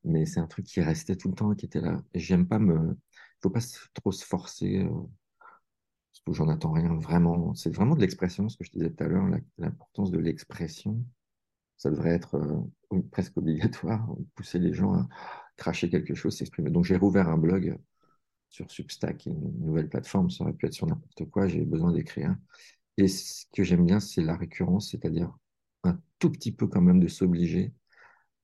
mais 0.04 0.26
c'est 0.26 0.40
un 0.40 0.46
truc 0.46 0.66
qui 0.66 0.80
restait 0.80 1.16
tout 1.16 1.28
le 1.28 1.34
temps, 1.34 1.54
qui 1.54 1.66
était 1.66 1.80
là. 1.80 2.02
J'aime 2.14 2.46
pas 2.48 2.58
me, 2.58 2.96
faut 3.42 3.50
pas 3.50 3.60
trop 3.94 4.12
se 4.12 4.24
forcer, 4.24 4.78
euh, 4.78 4.88
parce 4.88 6.20
que 6.26 6.32
j'en 6.32 6.48
attends 6.48 6.72
rien 6.72 6.94
vraiment. 6.94 7.54
C'est 7.54 7.74
vraiment 7.74 7.94
de 7.96 8.00
l'expression, 8.00 8.48
ce 8.48 8.56
que 8.56 8.64
je 8.64 8.70
disais 8.70 8.90
tout 8.90 9.04
à 9.04 9.08
l'heure, 9.08 9.26
l'importance 9.58 10.10
de 10.10 10.18
l'expression. 10.18 11.04
Ça 11.80 11.88
devrait 11.88 12.10
être 12.10 12.34
euh, 12.34 13.00
presque 13.10 13.38
obligatoire, 13.38 14.06
pousser 14.34 14.58
les 14.58 14.74
gens 14.74 14.92
à 14.92 15.08
cracher 15.56 15.88
quelque 15.88 16.14
chose, 16.14 16.36
s'exprimer. 16.36 16.68
Donc 16.68 16.84
j'ai 16.84 16.96
rouvert 16.96 17.30
un 17.30 17.38
blog 17.38 17.78
sur 18.50 18.70
Substack, 18.70 19.24
une 19.24 19.64
nouvelle 19.64 19.88
plateforme, 19.88 20.28
ça 20.28 20.44
aurait 20.44 20.52
pu 20.52 20.66
être 20.66 20.74
sur 20.74 20.86
n'importe 20.86 21.24
quoi, 21.30 21.48
j'ai 21.48 21.64
besoin 21.64 21.92
d'écrire. 21.92 22.36
Et 22.98 23.08
ce 23.08 23.46
que 23.54 23.64
j'aime 23.64 23.86
bien, 23.86 23.98
c'est 23.98 24.20
la 24.20 24.36
récurrence, 24.36 24.90
c'est-à-dire 24.90 25.34
un 25.82 25.98
tout 26.18 26.30
petit 26.30 26.52
peu 26.52 26.66
quand 26.66 26.82
même 26.82 27.00
de 27.00 27.08
s'obliger, 27.08 27.72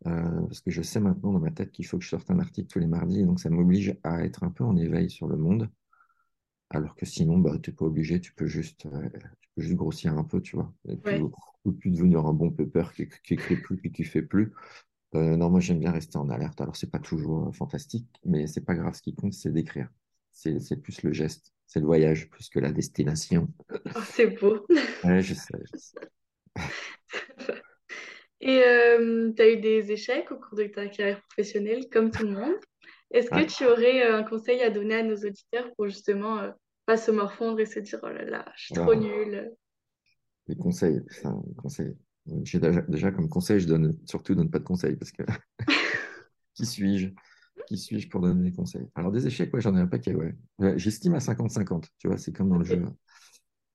euh, 0.06 0.46
parce 0.46 0.62
que 0.62 0.70
je 0.70 0.80
sais 0.80 1.00
maintenant 1.00 1.32
dans 1.32 1.40
ma 1.40 1.50
tête 1.50 1.72
qu'il 1.72 1.84
faut 1.84 1.98
que 1.98 2.04
je 2.04 2.08
sorte 2.08 2.30
un 2.30 2.38
article 2.38 2.68
tous 2.68 2.78
les 2.78 2.86
mardis, 2.86 3.22
donc 3.22 3.38
ça 3.38 3.50
m'oblige 3.50 3.98
à 4.02 4.24
être 4.24 4.44
un 4.44 4.50
peu 4.50 4.64
en 4.64 4.78
éveil 4.78 5.10
sur 5.10 5.26
le 5.26 5.36
monde, 5.36 5.68
alors 6.70 6.94
que 6.94 7.06
sinon, 7.06 7.38
bah, 7.38 7.58
tu 7.62 7.70
n'es 7.70 7.76
pas 7.76 7.84
obligé, 7.84 8.20
tu 8.20 8.32
peux 8.32 8.46
juste, 8.46 8.86
euh, 8.86 9.08
tu 9.40 9.48
peux 9.54 9.62
juste 9.62 9.76
grossir 9.76 10.16
un 10.16 10.24
peu, 10.24 10.40
tu 10.40 10.56
vois, 10.56 10.72
et 10.88 10.96
puis, 10.96 11.16
ouais, 11.16 11.20
ou, 11.20 11.32
ou 11.64 11.72
puis 11.72 11.90
devenir 11.90 12.26
un 12.26 12.32
bon 12.32 12.50
pepper 12.50 12.84
qui, 12.94 13.08
qui 13.24 13.34
écrit 13.34 13.56
plus, 13.56 13.76
puis 13.76 13.92
qui 13.92 14.04
fait 14.04 14.22
plus. 14.22 14.52
Euh, 15.14 15.36
non, 15.36 15.50
moi 15.50 15.60
j'aime 15.60 15.78
bien 15.78 15.92
rester 15.92 16.18
en 16.18 16.28
alerte. 16.30 16.60
Alors 16.60 16.76
c'est 16.76 16.90
pas 16.90 16.98
toujours 16.98 17.48
euh, 17.48 17.52
fantastique, 17.52 18.06
mais 18.24 18.46
c'est 18.46 18.64
pas 18.64 18.74
grave. 18.74 18.94
Ce 18.94 19.02
qui 19.02 19.14
compte, 19.14 19.32
c'est 19.32 19.52
d'écrire. 19.52 19.88
C'est 20.32 20.60
c'est 20.60 20.76
plus 20.76 21.02
le 21.02 21.12
geste, 21.12 21.52
c'est 21.66 21.80
le 21.80 21.86
voyage 21.86 22.28
plus 22.28 22.50
que 22.50 22.58
la 22.58 22.72
destination. 22.72 23.48
Oh, 23.70 24.00
c'est 24.04 24.26
beau. 24.26 24.66
Ouais, 25.04 25.22
je 25.22 25.34
sais, 25.34 25.54
je 25.72 25.78
sais. 25.78 25.98
Et 28.40 28.62
euh, 28.62 29.32
tu 29.34 29.42
as 29.42 29.50
eu 29.50 29.56
des 29.56 29.92
échecs 29.92 30.30
au 30.30 30.36
cours 30.36 30.58
de 30.58 30.64
ta 30.64 30.86
carrière 30.88 31.22
professionnelle, 31.22 31.88
comme 31.90 32.10
tout 32.10 32.24
le 32.24 32.32
monde? 32.32 32.54
Est-ce 33.10 33.30
que 33.30 33.44
tu 33.44 33.64
aurais 33.64 34.04
euh, 34.04 34.18
un 34.18 34.22
conseil 34.24 34.60
à 34.62 34.70
donner 34.70 34.96
à 34.96 35.02
nos 35.02 35.16
auditeurs 35.16 35.72
pour 35.76 35.86
justement 35.86 36.38
euh, 36.38 36.50
pas 36.86 36.96
se 36.96 37.10
morfondre 37.10 37.60
et 37.60 37.66
se 37.66 37.80
dire, 37.80 38.00
oh 38.02 38.08
là 38.08 38.24
là, 38.24 38.44
je 38.56 38.64
suis 38.64 38.74
trop 38.74 38.92
alors, 38.92 39.02
nulle? 39.02 39.52
les 40.48 40.56
conseils, 40.56 41.02
ça, 41.08 41.34
les 41.46 41.54
conseils. 41.54 41.96
J'ai 42.42 42.58
déjà, 42.58 42.82
déjà 42.82 43.12
comme 43.12 43.28
conseil, 43.28 43.60
je 43.60 43.68
donne 43.68 43.96
surtout 44.06 44.34
donne 44.34 44.50
pas 44.50 44.58
de 44.58 44.64
conseils 44.64 44.96
parce 44.96 45.12
que 45.12 45.22
qui 46.54 46.66
suis-je? 46.66 47.08
Qui 47.66 47.78
suis-je 47.78 48.08
pour 48.08 48.20
donner 48.20 48.50
des 48.50 48.56
conseils? 48.56 48.86
Alors 48.94 49.12
des 49.12 49.26
échecs, 49.26 49.52
ouais, 49.54 49.60
j'en 49.60 49.76
ai 49.76 49.80
un 49.80 49.86
paquet, 49.86 50.14
ouais. 50.14 50.34
J'estime 50.76 51.14
à 51.14 51.20
50-50, 51.20 51.84
tu 51.98 52.08
vois, 52.08 52.16
c'est 52.16 52.32
comme 52.32 52.48
dans 52.48 52.58
le 52.58 52.64
jeu. 52.64 52.84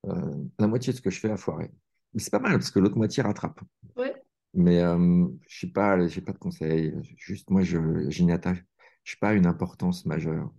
Euh, 0.07 0.35
la 0.59 0.67
moitié 0.67 0.93
de 0.93 0.97
ce 0.97 1.01
que 1.01 1.09
je 1.09 1.19
fais 1.19 1.29
a 1.29 1.37
foiré. 1.37 1.71
Mais 2.13 2.21
c'est 2.21 2.31
pas 2.31 2.39
mal 2.39 2.53
parce 2.53 2.71
que 2.71 2.79
l'autre 2.79 2.97
moitié 2.97 3.23
rattrape. 3.23 3.59
Ouais, 3.95 4.13
Mais 4.53 4.81
euh, 4.81 5.27
je 5.47 5.59
sais 5.59 5.71
pas, 5.71 6.07
j'ai 6.07 6.21
pas 6.21 6.33
de 6.33 6.37
conseils. 6.37 6.93
Juste 7.17 7.49
moi, 7.49 7.61
je, 7.61 8.09
j'y 8.09 8.25
n'attache 8.25 8.63
je 9.03 9.11
suis 9.11 9.19
pas 9.19 9.33
une 9.33 9.45
importance 9.47 10.05
majeure. 10.05 10.51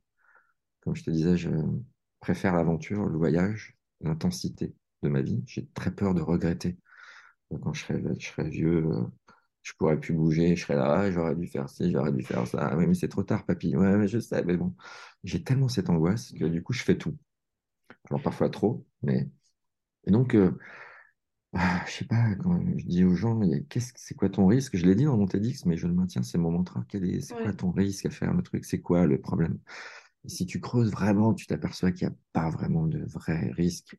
Comme 0.82 0.96
je 0.96 1.04
te 1.04 1.10
disais, 1.10 1.36
je 1.36 1.50
préfère 2.20 2.54
l'aventure, 2.56 3.06
le 3.06 3.18
voyage, 3.18 3.76
l'intensité 4.00 4.74
de 5.02 5.08
ma 5.08 5.22
vie. 5.22 5.42
J'ai 5.46 5.66
très 5.68 5.92
peur 5.94 6.14
de 6.14 6.22
regretter. 6.22 6.78
Quand 7.62 7.72
je 7.74 7.84
serai, 7.84 8.50
vieux, 8.50 8.86
euh, 8.86 9.04
je 9.62 9.72
pourrai 9.78 10.00
plus 10.00 10.14
bouger, 10.14 10.56
je 10.56 10.62
serai 10.64 10.74
là, 10.76 11.00
ah, 11.00 11.10
j'aurais 11.12 11.36
dû 11.36 11.46
faire 11.46 11.68
ci, 11.68 11.90
j'aurais 11.92 12.12
dû 12.12 12.22
faire 12.24 12.46
ça. 12.46 12.68
Ah 12.72 12.76
Oui, 12.76 12.86
mais 12.86 12.94
c'est 12.94 13.08
trop 13.08 13.22
tard, 13.24 13.44
papy. 13.46 13.76
Ouais, 13.76 13.96
mais 13.98 14.08
je 14.08 14.18
sais, 14.18 14.42
mais 14.44 14.56
bon. 14.56 14.74
J'ai 15.24 15.42
tellement 15.44 15.68
cette 15.68 15.90
angoisse 15.90 16.32
que 16.32 16.46
du 16.46 16.62
coup, 16.62 16.72
je 16.72 16.82
fais 16.82 16.96
tout. 16.98 17.16
Alors 18.10 18.22
parfois 18.22 18.50
trop, 18.50 18.86
mais. 19.02 19.28
Et 20.06 20.10
donc, 20.12 20.34
euh, 20.34 20.58
Ah, 21.54 21.84
je 21.86 21.92
sais 21.92 22.04
pas, 22.06 22.34
quand 22.36 22.58
je 22.78 22.86
dis 22.86 23.04
aux 23.04 23.14
gens, 23.14 23.42
il 23.42 23.50
y 23.50 23.54
a- 23.54 23.60
qu'est-ce, 23.60 23.92
c'est 23.96 24.14
quoi 24.14 24.30
ton 24.30 24.46
risque? 24.46 24.76
Je 24.76 24.86
l'ai 24.86 24.94
dit 24.94 25.04
dans 25.04 25.18
mon 25.18 25.26
TEDx, 25.26 25.66
mais 25.66 25.76
je 25.76 25.86
le 25.86 25.92
maintiens, 25.92 26.22
c'est 26.22 26.38
mon 26.38 26.50
mantra. 26.50 26.82
Quel 26.88 27.04
est, 27.04 27.20
c'est 27.20 27.36
quoi 27.36 27.52
ouais, 27.52 27.52
ton 27.52 27.70
risque 27.72 28.06
à 28.06 28.10
faire 28.10 28.32
le 28.32 28.42
truc? 28.42 28.64
C'est 28.64 28.80
quoi 28.80 29.06
le 29.06 29.20
problème? 29.20 29.58
Et 30.24 30.28
si 30.30 30.46
tu 30.46 30.60
creuses 30.60 30.92
vraiment, 30.92 31.34
tu 31.34 31.46
t'aperçois 31.46 31.92
qu'il 31.92 32.08
n'y 32.08 32.14
a 32.14 32.16
pas 32.32 32.50
vraiment 32.50 32.86
de 32.86 33.00
vrai 33.06 33.50
risque. 33.52 33.96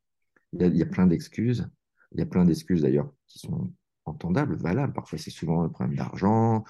Il 0.53 0.61
y 0.61 0.65
a, 0.65 0.67
il 0.67 0.77
y 0.77 0.83
a 0.83 0.87
plein 0.87 1.07
d'excuses. 1.07 1.69
Il 2.13 2.19
y 2.19 2.23
a 2.23 2.25
plein 2.27 2.45
d'excuses 2.45 2.81
d'ailleurs 2.83 3.11
qui 3.27 3.39
sont 3.39 3.71
entendables, 4.05 4.55
valables. 4.57 4.93
Parfois, 4.93 5.19
c'est 5.19 5.31
souvent 5.31 5.63
le 5.63 5.69
problème 5.71 5.95
d'argent. 5.97 6.63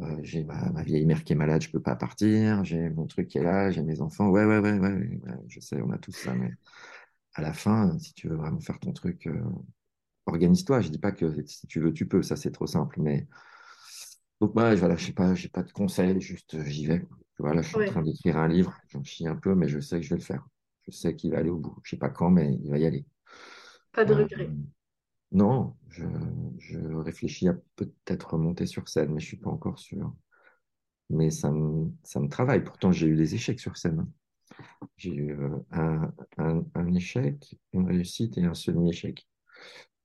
Euh, 0.00 0.18
j'ai 0.22 0.44
ma, 0.44 0.70
ma 0.72 0.82
vieille 0.84 1.06
mère 1.06 1.24
qui 1.24 1.34
est 1.34 1.36
malade, 1.36 1.62
je 1.62 1.70
peux 1.70 1.82
pas 1.82 1.96
partir. 1.96 2.64
J'ai 2.64 2.90
mon 2.90 3.06
truc 3.06 3.28
qui 3.28 3.38
est 3.38 3.44
là, 3.44 3.70
j'ai 3.72 3.82
mes 3.82 4.00
enfants. 4.02 4.28
Ouais, 4.30 4.44
ouais, 4.46 4.58
ouais, 4.60 4.78
ouais, 4.78 4.92
ouais, 4.92 5.20
ouais, 5.24 5.34
je 5.48 5.60
sais, 5.60 5.80
on 5.82 5.90
a 5.92 5.98
tous 5.98 6.12
ça, 6.12 6.34
mais 6.34 6.52
à 7.34 7.42
la 7.42 7.52
fin, 7.52 7.98
si 7.98 8.14
tu 8.14 8.28
veux 8.28 8.36
vraiment 8.36 8.60
faire 8.60 8.78
ton 8.80 8.92
truc, 8.92 9.26
euh, 9.28 9.40
organise-toi. 10.26 10.80
Je 10.80 10.88
dis 10.90 10.98
pas 10.98 11.12
que 11.12 11.44
si 11.46 11.66
tu 11.66 11.80
veux, 11.80 11.92
tu 11.92 12.06
peux. 12.08 12.22
Ça, 12.22 12.36
c'est 12.36 12.52
trop 12.52 12.66
simple. 12.66 13.00
Mais 13.00 13.28
donc, 14.40 14.54
ouais, 14.56 14.74
voilà, 14.76 14.96
je 14.96 15.06
sais 15.06 15.12
pas, 15.12 15.34
j'ai 15.34 15.48
pas 15.48 15.62
de 15.62 15.72
conseils, 15.72 16.20
juste 16.20 16.54
euh, 16.54 16.64
j'y 16.64 16.86
vais. 16.86 17.06
Voilà, 17.38 17.62
je 17.62 17.68
suis 17.68 17.78
en 17.78 17.82
ouais, 17.82 17.84
train 17.84 18.02
d'écrire 18.02 18.36
un 18.38 18.48
livre. 18.48 18.74
J'en 18.88 19.02
chie 19.02 19.26
un 19.26 19.36
peu, 19.36 19.54
mais 19.54 19.68
je 19.68 19.80
sais 19.80 19.96
que 19.98 20.02
je 20.04 20.10
vais 20.10 20.16
le 20.16 20.22
faire. 20.22 20.46
Je 20.86 20.90
sais 20.92 21.14
qu'il 21.16 21.32
va 21.32 21.38
aller 21.38 21.50
au 21.50 21.58
bout. 21.58 21.76
Je 21.82 21.90
sais 21.90 21.96
pas 21.96 22.10
quand, 22.10 22.30
mais 22.30 22.54
il 22.62 22.70
va 22.70 22.78
y 22.78 22.86
aller. 22.86 23.06
pas 23.92 24.04
de 24.04 24.12
Euh, 24.12 24.14
regret. 24.14 24.50
non, 25.32 25.76
je, 25.88 26.04
je 26.58 26.78
réfléchis 26.80 27.48
à 27.48 27.54
peut-être 27.76 28.34
remonter 28.34 28.66
sur 28.66 28.88
scène, 28.88 29.12
mais 29.12 29.20
je 29.20 29.26
suis 29.26 29.36
pas 29.36 29.50
encore 29.50 29.78
sûr. 29.78 30.14
Mais 31.10 31.30
ça 31.30 31.50
me, 31.52 31.90
ça 32.04 32.20
me 32.20 32.28
travaille. 32.28 32.64
Pourtant, 32.64 32.92
j'ai 32.92 33.06
eu 33.08 33.16
des 33.16 33.34
échecs 33.34 33.60
sur 33.60 33.76
scène. 33.76 34.06
J'ai 34.98 35.14
eu 35.14 35.32
euh, 35.40 35.58
un, 35.72 36.12
un, 36.38 36.64
un 36.74 36.94
échec, 36.94 37.56
une 37.74 37.88
réussite 37.88 38.38
et 38.38 38.44
un 38.44 38.54
semi-échec. 38.54 39.28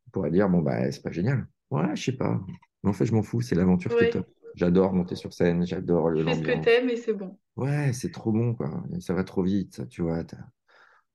On 0.09 0.11
pourrait 0.11 0.31
dire, 0.31 0.49
bon, 0.49 0.61
bah, 0.61 0.91
c'est 0.91 1.01
pas 1.03 1.11
génial. 1.11 1.47
Ouais, 1.71 1.95
je 1.95 2.03
sais 2.05 2.11
pas. 2.17 2.41
Mais 2.83 2.89
en 2.89 2.93
fait, 2.93 3.05
je 3.05 3.13
m'en 3.13 3.23
fous, 3.23 3.41
c'est 3.41 3.55
l'aventure 3.55 3.95
qui 3.95 4.05
est 4.05 4.07
Ouais, 4.07 4.13
top. 4.13 4.27
J'adore 4.55 4.93
monter 4.93 5.15
sur 5.15 5.33
scène, 5.33 5.65
j'adore 5.67 6.09
le- 6.09 6.23
fais 6.23 6.35
ce 6.35 6.43
que 6.43 6.51
t'aimes 6.51 6.89
et 6.91 6.97
c'est 6.97 7.13
bon. 7.13 7.39
Ouais, 7.57 7.91
c'est 7.93 8.11
trop 8.11 8.31
bon, 8.31 8.55
quoi. 8.55 8.83
Ça 9.01 9.13
va 9.13 9.23
trop 9.25 9.43
vite, 9.43 9.75
ça, 9.75 9.85
tu 9.85 10.01
vois. 10.01 10.23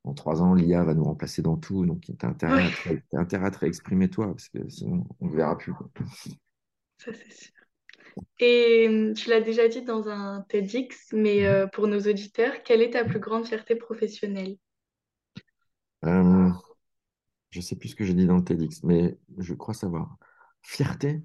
En 0.04 0.14
trois 0.14 0.42
ans, 0.42 0.54
l'IA 0.54 0.85
va 0.85 0.94
nous 0.94 1.04
remplacer 1.04 1.42
dans 1.42 1.57
tout, 1.57 1.87
donc 1.87 2.04
intérêt 2.22 2.61
Ouais, 2.61 2.64
à 2.64 2.72
t'as 2.72 3.20
intérêt 3.20 3.46
à 3.46 3.50
te 3.50 3.59
réexprimer 3.61 4.11
toi, 4.11 4.28
parce 4.28 4.48
que 4.50 4.68
sinon, 4.70 5.07
on 5.20 5.28
ne 5.28 5.37
verra 5.37 5.59
plus. 5.59 5.74
quoi. 5.74 5.90
ça 6.98 7.12
c'est 7.14 7.33
sûr. 7.33 7.52
Et 8.40 8.87
hum, 8.88 9.14
tu 9.14 9.30
l'as 9.30 9.40
déjà 9.42 9.68
dit 9.68 9.83
dans 9.83 10.09
un 10.09 10.42
TEDx, 10.48 11.12
mais 11.14 11.46
euh, 11.46 11.66
pour 11.68 11.88
nos 11.88 12.00
auditeurs, 12.00 12.62
quelle 12.64 12.83
est 12.83 12.92
ta 12.92 13.04
plus 13.04 13.20
grande 13.20 13.46
fierté 13.46 13.76
professionnelle? 13.76 14.59
Euh, 16.04 16.50
je 17.55 17.61
sais 17.61 17.77
plus 17.77 17.90
ce 17.90 17.95
que 17.95 18.05
j'ai 18.05 18.14
dit 18.14 18.27
dans 18.27 18.37
le 18.37 18.43
TEDx, 18.43 18.83
mais 18.83 19.17
je 19.38 19.55
crois 19.55 19.75
savoir. 19.75 20.19
Fierté. 20.62 21.23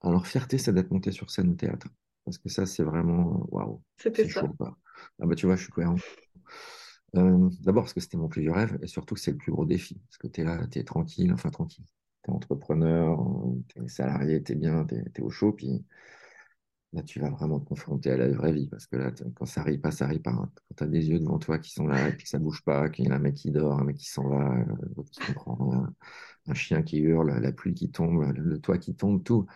Alors, 0.00 0.26
fierté, 0.26 0.58
c'est 0.58 0.72
d'être 0.72 0.90
monté 0.90 1.12
sur 1.12 1.30
scène 1.30 1.50
au 1.50 1.54
théâtre. 1.54 1.86
Parce 2.24 2.36
que 2.36 2.48
ça, 2.48 2.66
c'est 2.66 2.82
vraiment, 2.82 3.46
waouh, 3.48 3.80
C'était 3.96 4.24
c'est 4.24 4.30
ça. 4.30 4.40
chaud, 4.40 4.54
quoi. 4.58 4.76
Ah 5.20 5.26
bah, 5.26 5.36
tu 5.36 5.46
vois, 5.46 5.54
je 5.54 5.62
suis 5.62 5.72
cohérent. 5.72 5.94
Euh, 7.14 7.48
d'abord 7.60 7.84
parce 7.84 7.92
que 7.92 8.00
c'était 8.00 8.16
mon 8.16 8.28
plus 8.28 8.42
vieux 8.42 8.50
rêve, 8.50 8.76
et 8.82 8.88
surtout 8.88 9.14
que 9.14 9.20
c'est 9.20 9.30
le 9.30 9.36
plus 9.36 9.52
gros 9.52 9.64
défi. 9.64 10.00
Parce 10.08 10.18
que 10.18 10.26
tu 10.26 10.40
es 10.40 10.44
là, 10.44 10.66
tu 10.66 10.80
es 10.80 10.84
tranquille, 10.84 11.32
enfin 11.32 11.50
tranquille. 11.50 11.84
Tu 12.24 12.30
es 12.30 12.34
entrepreneur, 12.34 13.16
tu 13.68 13.84
es 13.84 13.88
salarié, 13.88 14.42
tu 14.42 14.52
es 14.52 14.54
bien, 14.56 14.84
tu 14.84 14.96
es, 14.96 15.20
au 15.20 15.30
chaud, 15.30 15.52
puis 15.52 15.84
là, 16.92 17.02
tu 17.02 17.20
vas 17.20 17.30
vraiment 17.30 17.58
te 17.60 17.66
confronter 17.66 18.10
à 18.10 18.16
la 18.16 18.28
vraie 18.28 18.52
vie. 18.52 18.68
Parce 18.68 18.86
que 18.86 18.96
là, 18.96 19.10
quand 19.34 19.46
ça 19.46 19.62
arrive 19.62 19.80
pas, 19.80 19.90
ça 19.90 20.04
arrive 20.04 20.20
pas. 20.20 20.30
hein. 20.32 20.50
Quand 20.54 20.74
tu 20.76 20.84
as 20.84 20.86
des 20.86 21.08
yeux 21.08 21.18
devant 21.18 21.38
toi 21.38 21.58
qui 21.58 21.70
sont 21.72 21.86
là, 21.86 22.08
et 22.08 22.12
puis 22.12 22.24
que 22.24 22.28
ça 22.28 22.38
bouge 22.38 22.62
pas, 22.62 22.88
qu'il 22.90 23.06
y 23.06 23.10
a 23.10 23.14
un 23.14 23.18
mec 23.18 23.34
qui 23.34 23.50
dort, 23.50 23.78
un 23.78 23.84
mec 23.84 23.96
qui 23.96 24.08
s'en 24.08 24.28
va, 24.28 24.58
euh, 24.58 25.02
qui 25.10 25.20
comprend 25.20 25.54
rien, 25.54 25.94
un 26.46 26.54
chien 26.54 26.82
qui 26.82 26.98
hurle, 26.98 27.30
la 27.30 27.52
pluie 27.52 27.74
qui 27.74 27.90
tombe, 27.90 28.32
le, 28.36 28.60
toit 28.60 28.78
qui 28.78 28.94
tombe, 28.94 29.22
tout. 29.24 29.46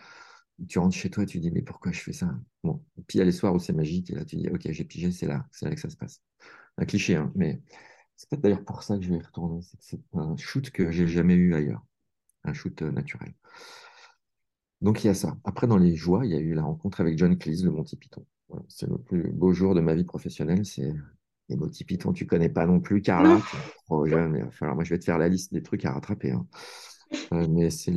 Tu 0.67 0.79
rentres 0.79 0.95
chez 0.95 1.09
toi, 1.11 1.25
tu 1.25 1.39
dis, 1.39 1.51
mais 1.51 1.61
pourquoi 1.61 1.91
je 1.91 2.01
fais 2.01 2.13
ça? 2.13 2.33
Bon. 2.63 2.83
Et 2.97 3.03
puis 3.03 3.17
il 3.17 3.19
y 3.19 3.21
a 3.21 3.25
les 3.25 3.31
soirs 3.31 3.53
où 3.53 3.59
c'est 3.59 3.73
magique, 3.73 4.09
et 4.09 4.15
là, 4.15 4.25
tu 4.25 4.37
dis, 4.37 4.49
ok, 4.49 4.71
j'ai 4.71 4.83
pigé, 4.83 5.11
c'est 5.11 5.27
là, 5.27 5.45
c'est 5.51 5.65
là 5.65 5.75
que 5.75 5.79
ça 5.81 5.89
se 5.89 5.97
passe. 5.97 6.21
Un 6.77 6.85
cliché, 6.85 7.15
hein, 7.15 7.31
mais 7.35 7.61
c'est 8.15 8.29
peut-être 8.29 8.41
d'ailleurs 8.41 8.65
pour 8.65 8.83
ça 8.83 8.97
que 8.97 9.03
je 9.03 9.09
vais 9.09 9.17
y 9.17 9.21
retourner. 9.21 9.61
C'est 9.79 9.99
un 10.13 10.35
shoot 10.37 10.69
que 10.71 10.91
j'ai 10.91 11.07
jamais 11.07 11.35
eu 11.35 11.53
ailleurs, 11.53 11.85
un 12.43 12.53
shoot 12.53 12.81
euh, 12.81 12.91
naturel. 12.91 13.33
Donc 14.81 15.03
il 15.03 15.07
y 15.07 15.09
a 15.09 15.13
ça. 15.13 15.37
Après, 15.43 15.67
dans 15.67 15.77
les 15.77 15.95
joies, 15.95 16.25
il 16.25 16.31
y 16.31 16.35
a 16.35 16.39
eu 16.39 16.53
la 16.53 16.63
rencontre 16.63 17.01
avec 17.01 17.17
John 17.17 17.37
Cleese, 17.37 17.63
le 17.65 17.71
Monty 17.71 17.95
Python. 17.95 18.25
Voilà, 18.49 18.63
c'est 18.69 18.87
le 18.87 18.97
plus 18.97 19.31
beau 19.31 19.51
jour 19.53 19.75
de 19.75 19.81
ma 19.81 19.95
vie 19.95 20.03
professionnelle. 20.03 20.65
C'est 20.65 20.93
les 21.49 21.55
Monty 21.55 21.83
Python, 21.83 22.13
tu 22.13 22.25
connais 22.27 22.49
pas 22.49 22.65
non 22.67 22.79
plus. 22.79 23.01
Carla, 23.01 23.41
trop 23.85 24.05
jeune. 24.05 24.37
Va 24.43 24.51
falloir, 24.51 24.75
moi, 24.75 24.83
je 24.83 24.91
vais 24.93 24.99
te 24.99 25.05
faire 25.05 25.17
la 25.17 25.29
liste 25.29 25.53
des 25.53 25.63
trucs 25.63 25.85
à 25.85 25.93
rattraper. 25.93 26.31
hein. 26.31 26.45
Euh, 27.33 27.47
mais 27.49 27.69
c'est 27.69 27.93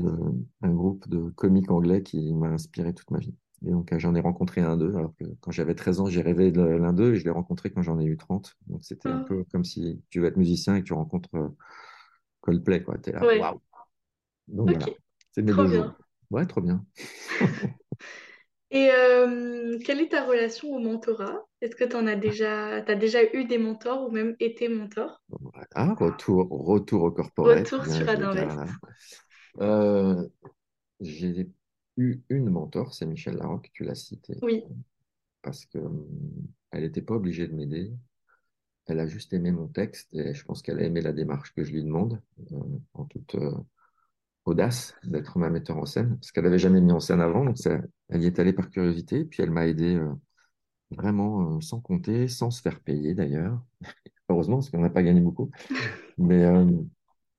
un 0.62 0.70
groupe 0.74 1.08
de 1.08 1.30
comiques 1.30 1.70
anglais 1.70 2.02
qui 2.02 2.32
m'a 2.34 2.48
inspiré 2.48 2.94
toute 2.94 3.10
ma 3.10 3.18
vie. 3.18 3.34
Et 3.66 3.70
donc, 3.70 3.92
euh, 3.92 3.98
j'en 3.98 4.14
ai 4.14 4.20
rencontré 4.20 4.60
un 4.62 4.76
d'eux, 4.76 4.94
alors 4.96 5.14
que 5.16 5.24
quand 5.40 5.50
j'avais 5.52 5.74
13 5.74 6.00
ans, 6.00 6.06
j'ai 6.06 6.22
rêvé 6.22 6.50
de 6.52 6.62
l'un 6.62 6.92
d'eux 6.92 7.14
et 7.14 7.16
je 7.16 7.24
l'ai 7.24 7.30
rencontré 7.30 7.70
quand 7.70 7.82
j'en 7.82 8.00
ai 8.00 8.04
eu 8.06 8.16
30. 8.16 8.56
Donc, 8.68 8.84
c'était 8.84 9.10
un 9.10 9.20
Oh, 9.20 9.20
peu 9.20 9.44
comme 9.52 9.64
si 9.64 10.02
tu 10.10 10.20
veux 10.20 10.26
être 10.28 10.36
musicien 10.38 10.76
et 10.76 10.80
que 10.80 10.86
tu 10.86 10.94
rencontres 10.94 11.34
euh, 11.36 11.48
Coldplay, 12.42 12.82
quoi. 12.84 12.98
T'es 12.98 13.12
là, 13.12 13.28
ouais, 13.28 13.38
waouh! 13.38 13.60
Donc, 14.48 14.70
voilà, 14.70 14.92
c'est 15.32 15.42
mes 15.42 15.54
trop 15.54 15.54
deux 15.54 15.66
bien. 15.66 15.82
jours. 15.82 15.94
Ouais, 16.30 16.46
trop 16.46 16.60
bien. 16.60 16.84
Et 18.72 18.90
euh, 18.90 19.78
quelle 19.84 20.00
est 20.00 20.08
ta 20.10 20.24
relation 20.24 20.70
au 20.72 20.80
mentorat? 20.80 21.46
Est-ce 21.60 21.76
que 21.76 21.84
tu 21.84 21.94
en 21.94 22.06
as 22.08 22.16
déjà, 22.16 22.82
t'as 22.82 22.96
déjà 22.96 23.22
eu 23.34 23.44
des 23.44 23.58
mentors 23.58 24.02
ou 24.08 24.10
même 24.10 24.34
été 24.40 24.68
mentor? 24.68 25.22
Voilà, 25.28 25.94
retour, 25.94 26.48
retour 26.50 27.02
au 27.04 27.10
corporate, 27.12 27.72
Retour 27.72 27.86
sur 27.86 28.08
Adinvest. 28.08 28.62
Euh, 29.60 30.28
j'ai 31.00 31.50
eu 31.98 32.20
une 32.30 32.50
mentor, 32.50 32.94
c'est 32.94 33.06
Michel 33.06 33.36
Larocque, 33.36 33.70
tu 33.74 33.84
l'as 33.84 33.94
cité, 33.96 34.42
Oui, 34.42 34.64
parce 35.42 35.66
que 35.66 35.78
hum, 35.78 36.08
elle 36.72 36.82
n'était 36.82 37.02
pas 37.02 37.14
obligée 37.14 37.46
de 37.48 37.54
m'aider. 37.54 37.92
Elle 38.86 39.00
a 39.00 39.06
juste 39.06 39.32
aimé 39.32 39.52
mon 39.52 39.68
texte 39.68 40.08
et 40.14 40.34
je 40.34 40.44
pense 40.44 40.62
qu'elle 40.62 40.80
a 40.80 40.84
aimé 40.84 41.00
la 41.00 41.12
démarche 41.14 41.54
que 41.54 41.64
je 41.64 41.72
lui 41.72 41.84
demande, 41.84 42.20
euh, 42.52 42.56
en 42.94 43.04
toute 43.06 43.34
euh, 43.36 43.52
audace, 44.50 44.94
d'être 45.04 45.38
ma 45.38 45.50
metteur 45.50 45.78
en 45.78 45.86
scène, 45.86 46.16
parce 46.16 46.32
qu'elle 46.32 46.44
n'avait 46.44 46.58
jamais 46.58 46.80
mis 46.80 46.92
en 46.92 47.00
scène 47.00 47.20
avant, 47.20 47.44
donc 47.44 47.56
elle 48.08 48.22
y 48.22 48.26
est 48.26 48.38
allée 48.38 48.52
par 48.52 48.70
curiosité, 48.70 49.24
puis 49.24 49.42
elle 49.42 49.50
m'a 49.50 49.66
aidé 49.66 49.94
euh, 49.96 50.12
vraiment 50.90 51.56
euh, 51.56 51.60
sans 51.60 51.80
compter, 51.80 52.28
sans 52.28 52.50
se 52.50 52.62
faire 52.62 52.80
payer 52.80 53.14
d'ailleurs. 53.14 53.62
Heureusement, 54.28 54.56
parce 54.56 54.70
qu'on 54.70 54.80
n'a 54.80 54.90
pas 54.90 55.02
gagné 55.02 55.20
beaucoup. 55.20 55.50
Mais 56.18 56.44
euh, 56.44 56.70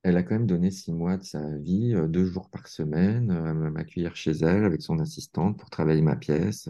elle 0.03 0.17
a 0.17 0.23
quand 0.23 0.35
même 0.35 0.47
donné 0.47 0.71
six 0.71 0.93
mois 0.93 1.17
de 1.17 1.23
sa 1.23 1.57
vie, 1.57 1.93
deux 2.09 2.25
jours 2.25 2.49
par 2.49 2.67
semaine, 2.67 3.31
à 3.31 3.53
m'accueillir 3.53 4.15
chez 4.15 4.31
elle 4.31 4.65
avec 4.65 4.81
son 4.81 4.99
assistante 4.99 5.57
pour 5.59 5.69
travailler 5.69 6.01
ma 6.01 6.15
pièce 6.15 6.69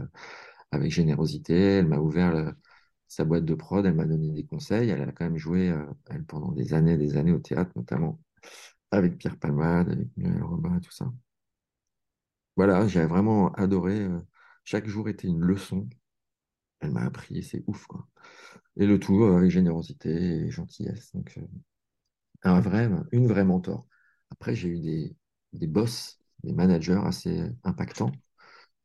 avec 0.72 0.92
générosité. 0.92 1.56
Elle 1.56 1.88
m'a 1.88 1.98
ouvert 2.00 2.54
sa 3.08 3.26
boîte 3.26 3.46
de 3.46 3.56
prod, 3.56 3.86
elle 3.86 3.96
m'a 3.96 4.06
donné 4.06 4.30
des 4.32 4.46
conseils. 4.46 4.90
Elle 4.90 5.02
a 5.02 5.12
quand 5.12 5.26
même 5.26 5.38
joué, 5.38 5.74
elle, 6.10 6.26
pendant 6.26 6.52
des 6.52 6.74
années 6.74 6.94
et 6.94 6.98
des 6.98 7.18
années 7.18 7.32
au 7.34 7.40
théâtre, 7.40 7.72
notamment 7.76 8.20
avec 8.92 9.18
Pierre 9.18 9.38
Palmade, 9.38 9.90
avec 9.90 10.10
Muriel 10.18 10.44
Robin, 10.44 10.80
tout 10.80 10.92
ça. 10.92 11.12
Voilà, 12.56 12.88
j'ai 12.88 13.06
vraiment 13.06 13.52
adoré. 13.54 14.00
euh, 14.00 14.20
chaque 14.64 14.88
jour 14.88 15.10
était 15.10 15.28
une 15.28 15.42
leçon. 15.42 15.90
Elle 16.80 16.92
m'a 16.92 17.04
appris 17.04 17.44
c'est 17.44 17.64
ouf, 17.68 17.86
quoi. 17.88 18.08
Et 18.78 18.86
le 18.86 19.00
tout 19.00 19.24
euh, 19.24 19.38
avec 19.38 19.52
générosité 19.52 20.12
et 20.12 20.52
gentillesse. 20.52 21.14
Donc, 21.16 21.34
euh, 21.38 21.48
un 22.44 22.60
vrai, 22.62 22.90
une 23.12 23.28
vraie 23.28 23.46
mentor. 23.46 23.88
Après, 24.32 24.56
j'ai 24.56 24.70
eu 24.70 24.80
des, 24.80 25.16
des 25.54 25.68
boss, 25.68 26.20
des 26.44 26.54
managers 26.54 27.02
assez 27.04 27.44
impactants. 27.64 28.12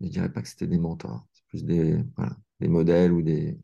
Je 0.01 0.09
dirais 0.09 0.33
pas 0.33 0.43
que 0.43 0.49
c'était 0.49 0.67
des 0.67 0.79
mentors. 0.79 1.27
C'est 1.33 1.47
plus 1.49 1.65
des, 1.65 1.99
des 2.61 2.69
modèles 2.69 3.13
ou 3.13 3.23
des, 3.23 3.59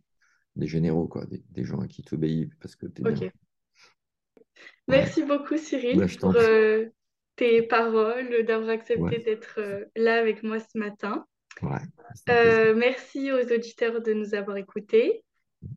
des 0.56 0.66
généraux, 0.66 1.08
quoi. 1.08 1.26
Des, 1.26 1.64
gens 1.64 1.80
à 1.80 1.88
qui 1.88 2.02
tu 2.02 2.14
obéis 2.14 2.50
parce 2.60 2.76
que 2.76 2.86
tu 2.86 3.02
es 3.02 3.12
bien. 3.12 3.30
Merci 4.88 5.22
beaucoup 5.22 5.54
Bah, 5.54 5.60
Cyril 5.60 6.16
t'en 6.18 6.32
pour 6.32 6.40
euh, 6.40 6.86
tes 7.36 7.62
paroles, 7.62 8.44
d'avoir 8.44 8.68
Ouais. 8.68 8.74
accepté 8.74 9.18
d'être 9.18 9.54
euh, 9.58 9.84
là 9.96 10.18
avec 10.18 10.42
moi 10.42 10.58
ce 10.60 10.78
matin. 10.78 11.24
Ouais. 11.62 11.78
Euh, 12.28 12.74
merci 12.74 13.32
aux 13.32 13.40
auditeurs 13.52 14.00
de 14.02 14.12
nous 14.12 14.34
avoir 14.34 14.56
écoutés. 14.56 15.24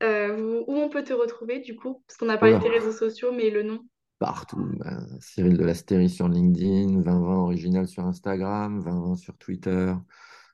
Vous- 0.01 0.63
où 0.67 0.75
on 0.75 0.89
peut 0.89 1.03
te 1.03 1.13
retrouver 1.13 1.59
du 1.59 1.75
coup? 1.75 2.03
Parce 2.07 2.17
qu'on 2.17 2.29
a 2.29 2.37
parlé 2.37 2.55
de 2.55 2.59
là, 2.59 2.63
tes 2.63 2.69
réseaux 2.69 2.91
sociaux, 2.91 3.31
mais 3.31 3.49
le 3.49 3.63
nom? 3.63 3.79
partout. 4.17 4.65
Bah, 4.77 4.99
Cyril 5.19 5.57
de 5.57 5.63
la 5.63 5.75
Stérie 5.75 6.09
sur 6.09 6.27
LinkedIn, 6.27 6.87
2020 7.01 7.35
original 7.43 7.87
sur 7.87 8.05
Instagram, 8.05 8.81
2020 8.83 9.15
sur 9.15 9.37
Twitter, 9.37 9.93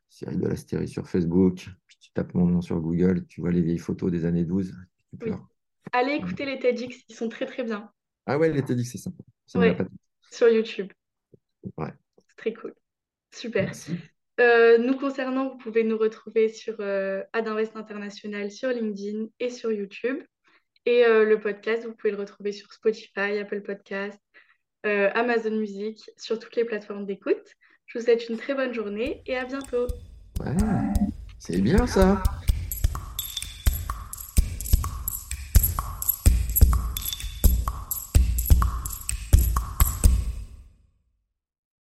Cyril 0.10 0.40
de 0.40 0.48
la 0.48 0.56
Stérie 0.56 0.88
sur 0.88 1.08
Facebook. 1.08 1.70
Puis 1.88 1.98
tu 2.02 2.12
tapes 2.12 2.34
mon 2.34 2.48
nom 2.48 2.62
sur 2.62 2.80
Google 2.82 3.26
tu 3.28 3.40
vois 3.42 3.52
les 3.52 3.62
vieilles 3.62 3.78
photos 3.78 4.12
des 4.12 4.26
années 4.26 4.44
12. 4.46 4.74
Tu 4.98 5.06
Oui. 5.14 5.18
pleures. 5.20 5.48
Allez 5.94 6.14
écouter 6.14 6.46
les 6.46 6.60
TEDx, 6.60 7.04
ils 7.08 7.16
sont 7.16 7.30
très 7.30 7.46
très 7.46 7.64
bien. 7.64 7.90
Ah 8.26 8.38
ouais, 8.38 8.52
dit 8.52 8.62
que 8.62 8.84
c'est 8.84 8.98
sympa. 8.98 9.24
Ça 9.46 9.60
Ouais, 9.60 9.76
pas 9.76 9.86
sur 10.32 10.50
YouTube. 10.50 10.92
Ouais, 11.78 11.94
C'est 12.28 12.38
très 12.38 12.54
cool. 12.54 12.74
Super. 13.32 13.72
Euh, 14.40 14.78
nous 14.78 14.98
concernant, 14.98 15.50
vous 15.50 15.58
pouvez 15.58 15.84
nous 15.84 15.98
retrouver 15.98 16.50
sur 16.50 16.76
euh, 16.80 17.22
Adinvest 17.34 17.76
International 17.76 18.50
sur 18.50 18.70
LinkedIn 18.70 19.28
et 19.40 19.50
sur 19.50 19.72
YouTube. 19.72 20.18
Et 20.86 21.06
euh, 21.06 21.26
le 21.26 21.40
podcast, 21.40 21.86
vous 21.86 21.94
pouvez 21.94 22.12
le 22.12 22.18
retrouver 22.18 22.52
sur 22.52 22.72
Spotify, 22.74 23.38
Apple 23.40 23.62
Podcast, 23.62 24.20
euh, 24.86 25.12
Amazon 25.14 25.52
Music, 25.52 26.10
sur 26.18 26.40
toutes 26.40 26.56
les 26.56 26.66
plateformes 26.66 27.06
d'écoute. 27.06 27.54
Je 27.86 28.00
vous 28.00 28.06
souhaite 28.06 28.30
une 28.30 28.38
très 28.38 28.56
bonne 28.56 28.74
journée 28.74 29.22
et 29.28 29.38
à 29.38 29.46
bientôt. 29.46 29.86
Ouais, 30.40 30.56
c'est 31.38 31.62
bien 31.62 31.86
ça. 31.86 32.24